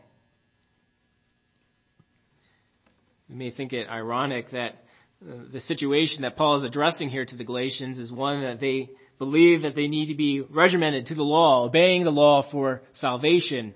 You 3.30 3.36
may 3.36 3.52
think 3.52 3.74
it 3.74 3.90
ironic 3.90 4.52
that 4.52 4.84
uh, 5.22 5.36
the 5.52 5.60
situation 5.60 6.22
that 6.22 6.38
Paul 6.38 6.58
is 6.58 6.64
addressing 6.64 7.10
here 7.10 7.26
to 7.26 7.36
the 7.36 7.44
Galatians 7.44 7.98
is 7.98 8.12
one 8.12 8.42
that 8.42 8.60
they 8.60 8.90
believe 9.18 9.64
that 9.64 9.76
they 9.76 9.88
need 9.88 10.08
to 10.08 10.16
be 10.16 10.42
regimented 10.42 11.08
to 11.08 11.16
the 11.16 11.24
law, 11.24 11.66
obeying 11.66 12.04
the 12.04 12.12
law 12.12 12.48
for 12.52 12.82
salvation, 12.94 13.74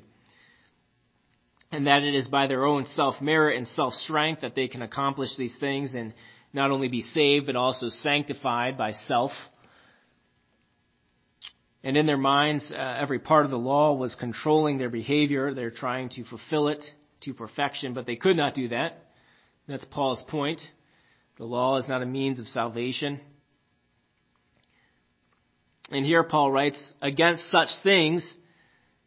and 1.72 1.88
that 1.88 2.04
it 2.04 2.14
is 2.14 2.28
by 2.28 2.46
their 2.46 2.66
own 2.66 2.86
self 2.86 3.22
merit 3.22 3.58
and 3.58 3.68
self 3.68 3.96
strength 3.96 4.42
that 4.42 4.54
they 4.54 4.68
can 4.68 4.84
accomplish 4.84 5.36
these 5.36 5.58
things 5.60 5.96
and 5.96 6.14
not 6.54 6.70
only 6.70 6.88
be 6.88 7.02
saved 7.02 7.48
but 7.48 7.56
also 7.56 7.90
sanctified 7.90 8.78
by 8.78 8.92
self. 8.92 9.32
And 11.84 11.96
in 11.96 12.06
their 12.06 12.18
minds, 12.18 12.72
uh, 12.72 12.98
every 13.00 13.20
part 13.20 13.46
of 13.46 13.52
the 13.52 13.58
law 13.58 13.94
was 13.94 14.14
controlling 14.14 14.78
their 14.78 14.90
behavior. 14.90 15.54
They're 15.54 15.72
trying 15.72 16.10
to 16.10 16.26
fulfill 16.26 16.68
it 16.68 16.84
to 17.22 17.34
perfection, 17.34 17.94
but 17.94 18.06
they 18.06 18.18
could 18.18 18.36
not 18.36 18.54
do 18.54 18.68
that. 18.68 19.09
That's 19.70 19.86
Paul's 19.86 20.24
point. 20.28 20.62
The 21.38 21.46
law 21.46 21.78
is 21.78 21.88
not 21.88 22.02
a 22.02 22.06
means 22.06 22.40
of 22.40 22.48
salvation. 22.48 23.22
And 25.92 26.04
here 26.04 26.24
Paul 26.24 26.52
writes, 26.52 26.94
against 27.04 27.52
such 27.52 27.70
things, 27.84 28.36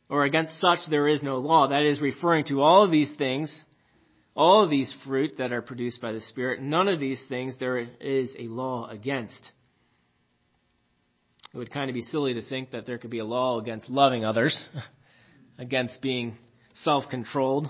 or 0.09 0.25
against 0.25 0.61
such 0.61 0.79
there 0.88 1.09
is 1.09 1.20
no 1.20 1.38
law. 1.38 1.68
That 1.68 1.83
is 1.83 2.01
referring 2.01 2.44
to 2.44 2.62
all 2.62 2.85
of 2.85 2.92
these 2.92 3.12
things, 3.16 3.53
all 4.37 4.62
of 4.62 4.70
these 4.70 4.94
fruit 5.05 5.33
that 5.38 5.53
are 5.53 5.62
produced 5.62 6.01
by 6.01 6.12
the 6.12 6.20
Spirit. 6.20 6.62
None 6.62 6.87
of 6.87 7.01
these 7.01 7.25
things 7.29 7.57
there 7.59 7.79
is 7.79 8.35
a 8.38 8.44
law 8.44 8.88
against. 8.88 9.51
It 11.53 11.57
would 11.57 11.72
kind 11.72 11.90
of 11.90 11.94
be 11.94 12.03
silly 12.03 12.35
to 12.35 12.42
think 12.42 12.70
that 12.70 12.87
there 12.87 12.98
could 12.98 13.11
be 13.11 13.18
a 13.18 13.25
law 13.25 13.59
against 13.59 13.90
loving 13.90 14.25
others, 14.25 14.68
against 15.59 16.01
being 16.01 16.38
self-controlled, 16.75 17.68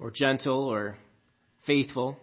or 0.00 0.10
gentle, 0.10 0.64
or 0.64 0.98
faithful. 1.66 2.18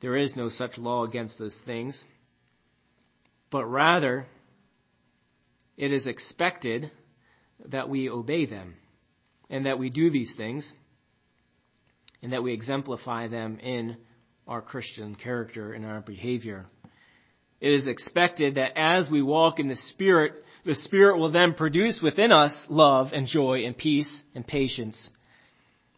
There 0.00 0.16
is 0.16 0.36
no 0.36 0.48
such 0.48 0.76
law 0.76 1.04
against 1.04 1.38
those 1.38 1.58
things. 1.64 2.02
But 3.50 3.66
rather, 3.66 4.26
it 5.76 5.92
is 5.92 6.06
expected 6.06 6.90
that 7.66 7.88
we 7.88 8.10
obey 8.10 8.46
them 8.46 8.74
and 9.48 9.66
that 9.66 9.78
we 9.78 9.90
do 9.90 10.10
these 10.10 10.32
things 10.36 10.70
and 12.22 12.32
that 12.32 12.42
we 12.42 12.52
exemplify 12.52 13.28
them 13.28 13.58
in 13.58 13.96
our 14.46 14.60
Christian 14.60 15.14
character 15.14 15.72
and 15.72 15.86
our 15.86 16.00
behavior. 16.00 16.66
It 17.60 17.72
is 17.72 17.86
expected 17.86 18.56
that 18.56 18.76
as 18.76 19.08
we 19.08 19.22
walk 19.22 19.58
in 19.58 19.68
the 19.68 19.76
Spirit, 19.76 20.32
the 20.66 20.74
Spirit 20.74 21.18
will 21.18 21.30
then 21.30 21.54
produce 21.54 22.00
within 22.02 22.32
us 22.32 22.66
love 22.68 23.08
and 23.12 23.26
joy 23.26 23.64
and 23.64 23.76
peace 23.76 24.22
and 24.34 24.46
patience 24.46 25.10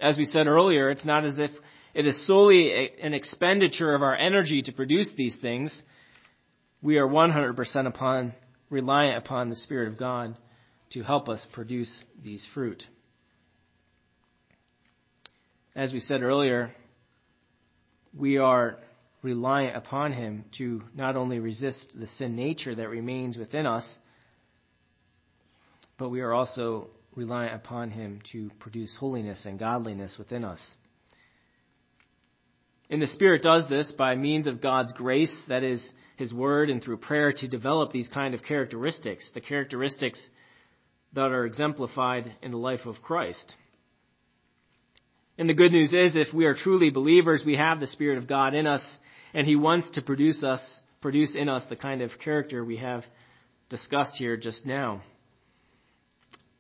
as 0.01 0.17
we 0.17 0.25
said 0.25 0.47
earlier, 0.47 0.91
it's 0.91 1.05
not 1.05 1.25
as 1.25 1.39
if 1.39 1.51
it 1.95 2.07
is 2.07 2.27
solely 2.27 2.73
a, 2.73 2.93
an 3.03 3.15
expenditure 3.15 3.95
of 3.95 4.03
our 4.03 4.15
energy 4.15 4.63
to 4.63 4.73
produce 4.73 5.13
these 5.17 5.37
things. 5.37 5.83
We 6.83 6.99
are 6.99 7.09
100% 7.09 7.87
upon, 7.87 8.35
reliant 8.69 9.25
upon 9.25 9.49
the 9.49 9.57
Spirit 9.57 9.89
of 9.89 9.99
God 9.99 10.37
to 10.91 11.03
help 11.03 11.29
us 11.29 11.47
produce 11.53 12.03
these 12.23 12.47
fruit. 12.53 12.85
As 15.75 15.93
we 15.93 16.01
said 16.01 16.23
earlier, 16.23 16.73
we 18.15 18.39
are 18.39 18.79
reliant 19.23 19.77
upon 19.77 20.13
Him 20.13 20.45
to 20.59 20.83
not 20.95 21.17
only 21.17 21.39
resist 21.39 21.93
the 21.99 22.07
sin 22.07 22.37
nature 22.37 22.75
that 22.75 22.89
remains 22.89 23.37
within 23.37 23.67
us, 23.67 23.97
but 25.99 26.11
we 26.11 26.21
are 26.21 26.33
also 26.33 26.89
reliant 27.17 27.55
upon 27.55 27.91
Him 27.91 28.21
to 28.33 28.51
produce 28.61 28.95
holiness 28.95 29.45
and 29.47 29.59
godliness 29.59 30.17
within 30.19 30.45
us. 30.45 30.61
And 32.89 33.03
the 33.03 33.07
Spirit 33.09 33.43
does 33.43 33.69
this 33.69 33.91
by 33.93 34.15
means 34.15 34.47
of 34.47 34.61
God's 34.61 34.93
grace, 34.93 35.35
that 35.49 35.65
is, 35.65 35.91
His 36.17 36.33
Word, 36.33 36.71
and 36.71 36.83
through 36.83 36.99
prayer 36.99 37.33
to 37.33 37.49
develop 37.49 37.91
these 37.91 38.09
kind 38.09 38.35
of 38.35 38.45
characteristics, 38.45 39.29
the 39.35 39.41
characteristics 39.41 40.25
that 41.15 41.33
are 41.33 41.47
exemplified 41.47 42.33
in 42.43 42.53
the 42.53 42.59
life 42.59 42.87
of 42.87 43.03
Christ. 43.03 43.55
And 45.39 45.49
the 45.49 45.55
good 45.55 45.73
news 45.73 45.93
is, 45.93 46.15
if 46.15 46.33
we 46.33 46.45
are 46.45 46.55
truly 46.55 46.91
believers, 46.91 47.43
we 47.45 47.57
have 47.57 47.81
the 47.81 47.87
Spirit 47.87 48.19
of 48.19 48.29
God 48.29 48.55
in 48.55 48.67
us, 48.67 48.85
and 49.35 49.47
He 49.47 49.57
wants 49.57 49.91
to 49.91 50.03
produce 50.03 50.45
us, 50.45 50.63
produce 51.01 51.35
in 51.35 51.49
us 51.49 51.65
the 51.69 51.77
kind 51.77 52.03
of 52.03 52.11
character 52.23 52.65
we 52.65 52.77
have 52.77 53.05
discussed 53.69 54.17
here 54.17 54.37
just 54.37 54.65
now. 54.65 55.03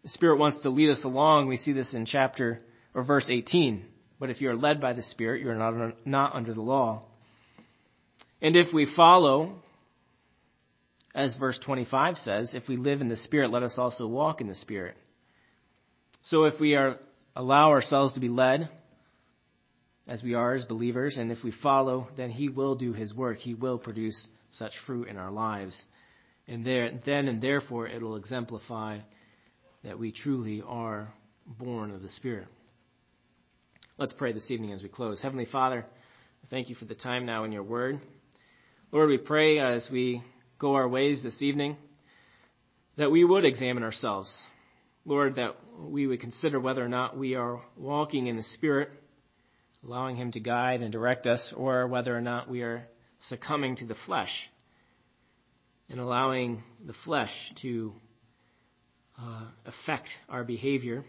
The 0.06 0.10
Spirit 0.10 0.38
wants 0.38 0.62
to 0.62 0.70
lead 0.70 0.90
us 0.90 1.02
along. 1.02 1.48
We 1.48 1.56
see 1.56 1.72
this 1.72 1.92
in 1.92 2.06
chapter 2.06 2.60
or 2.94 3.02
verse 3.02 3.28
18. 3.28 3.84
But 4.20 4.30
if 4.30 4.40
you 4.40 4.48
are 4.48 4.54
led 4.54 4.80
by 4.80 4.92
the 4.92 5.02
Spirit, 5.02 5.42
you 5.42 5.50
are 5.50 5.56
not, 5.56 6.06
not 6.06 6.32
under 6.32 6.54
the 6.54 6.60
law. 6.60 7.02
And 8.40 8.54
if 8.54 8.72
we 8.72 8.86
follow, 8.94 9.56
as 11.12 11.34
verse 11.34 11.58
25 11.58 12.18
says, 12.18 12.54
if 12.54 12.68
we 12.68 12.76
live 12.76 13.00
in 13.00 13.08
the 13.08 13.16
Spirit, 13.16 13.50
let 13.50 13.64
us 13.64 13.78
also 13.78 14.06
walk 14.06 14.40
in 14.40 14.46
the 14.46 14.54
Spirit. 14.54 14.96
So 16.22 16.44
if 16.44 16.60
we 16.60 16.76
are 16.76 16.98
allow 17.34 17.70
ourselves 17.70 18.12
to 18.14 18.20
be 18.20 18.28
led, 18.28 18.68
as 20.06 20.22
we 20.22 20.34
are 20.34 20.54
as 20.54 20.64
believers, 20.64 21.16
and 21.18 21.32
if 21.32 21.42
we 21.42 21.50
follow, 21.50 22.06
then 22.16 22.30
He 22.30 22.48
will 22.48 22.76
do 22.76 22.92
His 22.92 23.12
work. 23.12 23.38
He 23.38 23.54
will 23.54 23.78
produce 23.78 24.28
such 24.52 24.72
fruit 24.86 25.08
in 25.08 25.16
our 25.16 25.32
lives. 25.32 25.84
And 26.46 26.64
there, 26.64 26.92
then 27.04 27.26
and 27.26 27.42
therefore 27.42 27.88
it'll 27.88 28.14
exemplify 28.14 29.00
that 29.84 29.98
we 29.98 30.12
truly 30.12 30.62
are 30.66 31.12
born 31.46 31.90
of 31.90 32.02
the 32.02 32.08
Spirit. 32.08 32.48
Let's 33.98 34.12
pray 34.12 34.32
this 34.32 34.50
evening 34.50 34.72
as 34.72 34.82
we 34.82 34.88
close. 34.88 35.20
Heavenly 35.20 35.46
Father, 35.46 35.86
thank 36.50 36.68
you 36.68 36.74
for 36.74 36.84
the 36.84 36.94
time 36.94 37.24
now 37.24 37.44
in 37.44 37.52
your 37.52 37.62
word. 37.62 38.00
Lord, 38.92 39.08
we 39.08 39.18
pray 39.18 39.58
as 39.58 39.88
we 39.90 40.22
go 40.58 40.74
our 40.74 40.88
ways 40.88 41.22
this 41.22 41.42
evening 41.42 41.76
that 42.96 43.10
we 43.10 43.24
would 43.24 43.44
examine 43.44 43.82
ourselves. 43.82 44.34
Lord, 45.04 45.36
that 45.36 45.56
we 45.78 46.06
would 46.06 46.20
consider 46.20 46.58
whether 46.58 46.84
or 46.84 46.88
not 46.88 47.16
we 47.16 47.34
are 47.36 47.62
walking 47.76 48.26
in 48.26 48.36
the 48.36 48.42
Spirit, 48.42 48.90
allowing 49.84 50.16
Him 50.16 50.32
to 50.32 50.40
guide 50.40 50.82
and 50.82 50.92
direct 50.92 51.26
us, 51.26 51.54
or 51.56 51.86
whether 51.86 52.16
or 52.16 52.20
not 52.20 52.50
we 52.50 52.62
are 52.62 52.86
succumbing 53.20 53.76
to 53.76 53.86
the 53.86 53.94
flesh 54.06 54.48
and 55.88 56.00
allowing 56.00 56.62
the 56.84 56.94
flesh 57.04 57.32
to 57.62 57.92
uh, 59.18 59.44
affect 59.64 60.10
our 60.28 60.44
behavior 60.44 61.04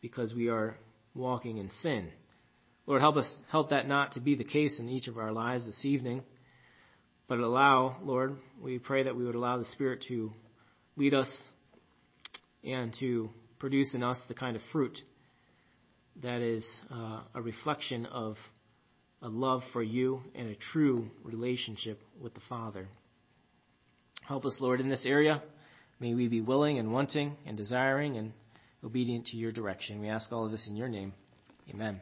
because 0.00 0.34
we 0.34 0.48
are 0.48 0.76
walking 1.14 1.58
in 1.58 1.68
sin. 1.68 2.08
Lord, 2.86 3.00
help 3.00 3.16
us 3.16 3.36
help 3.50 3.70
that 3.70 3.86
not 3.86 4.12
to 4.12 4.20
be 4.20 4.34
the 4.34 4.44
case 4.44 4.80
in 4.80 4.88
each 4.88 5.08
of 5.08 5.18
our 5.18 5.32
lives 5.32 5.66
this 5.66 5.84
evening, 5.84 6.22
but 7.28 7.38
allow, 7.38 7.96
Lord, 8.02 8.36
we 8.60 8.78
pray 8.78 9.04
that 9.04 9.14
we 9.14 9.24
would 9.24 9.34
allow 9.34 9.58
the 9.58 9.64
Spirit 9.64 10.04
to 10.08 10.32
lead 10.96 11.14
us 11.14 11.48
and 12.64 12.94
to 13.00 13.30
produce 13.58 13.94
in 13.94 14.02
us 14.02 14.20
the 14.26 14.34
kind 14.34 14.56
of 14.56 14.62
fruit 14.72 14.98
that 16.22 16.40
is 16.40 16.66
uh, 16.90 17.20
a 17.34 17.40
reflection 17.40 18.06
of 18.06 18.36
a 19.22 19.28
love 19.28 19.62
for 19.72 19.82
you 19.82 20.20
and 20.34 20.48
a 20.48 20.56
true 20.56 21.08
relationship 21.22 22.00
with 22.20 22.34
the 22.34 22.40
Father. 22.48 22.88
Help 24.26 24.44
us, 24.44 24.56
Lord, 24.60 24.80
in 24.80 24.88
this 24.88 25.06
area. 25.06 25.42
May 26.02 26.14
we 26.14 26.26
be 26.26 26.40
willing 26.40 26.80
and 26.80 26.92
wanting 26.92 27.36
and 27.46 27.56
desiring 27.56 28.16
and 28.16 28.32
obedient 28.82 29.26
to 29.26 29.36
your 29.36 29.52
direction. 29.52 30.00
We 30.00 30.08
ask 30.08 30.32
all 30.32 30.44
of 30.44 30.50
this 30.50 30.66
in 30.66 30.74
your 30.74 30.88
name. 30.88 31.12
Amen. 31.72 32.00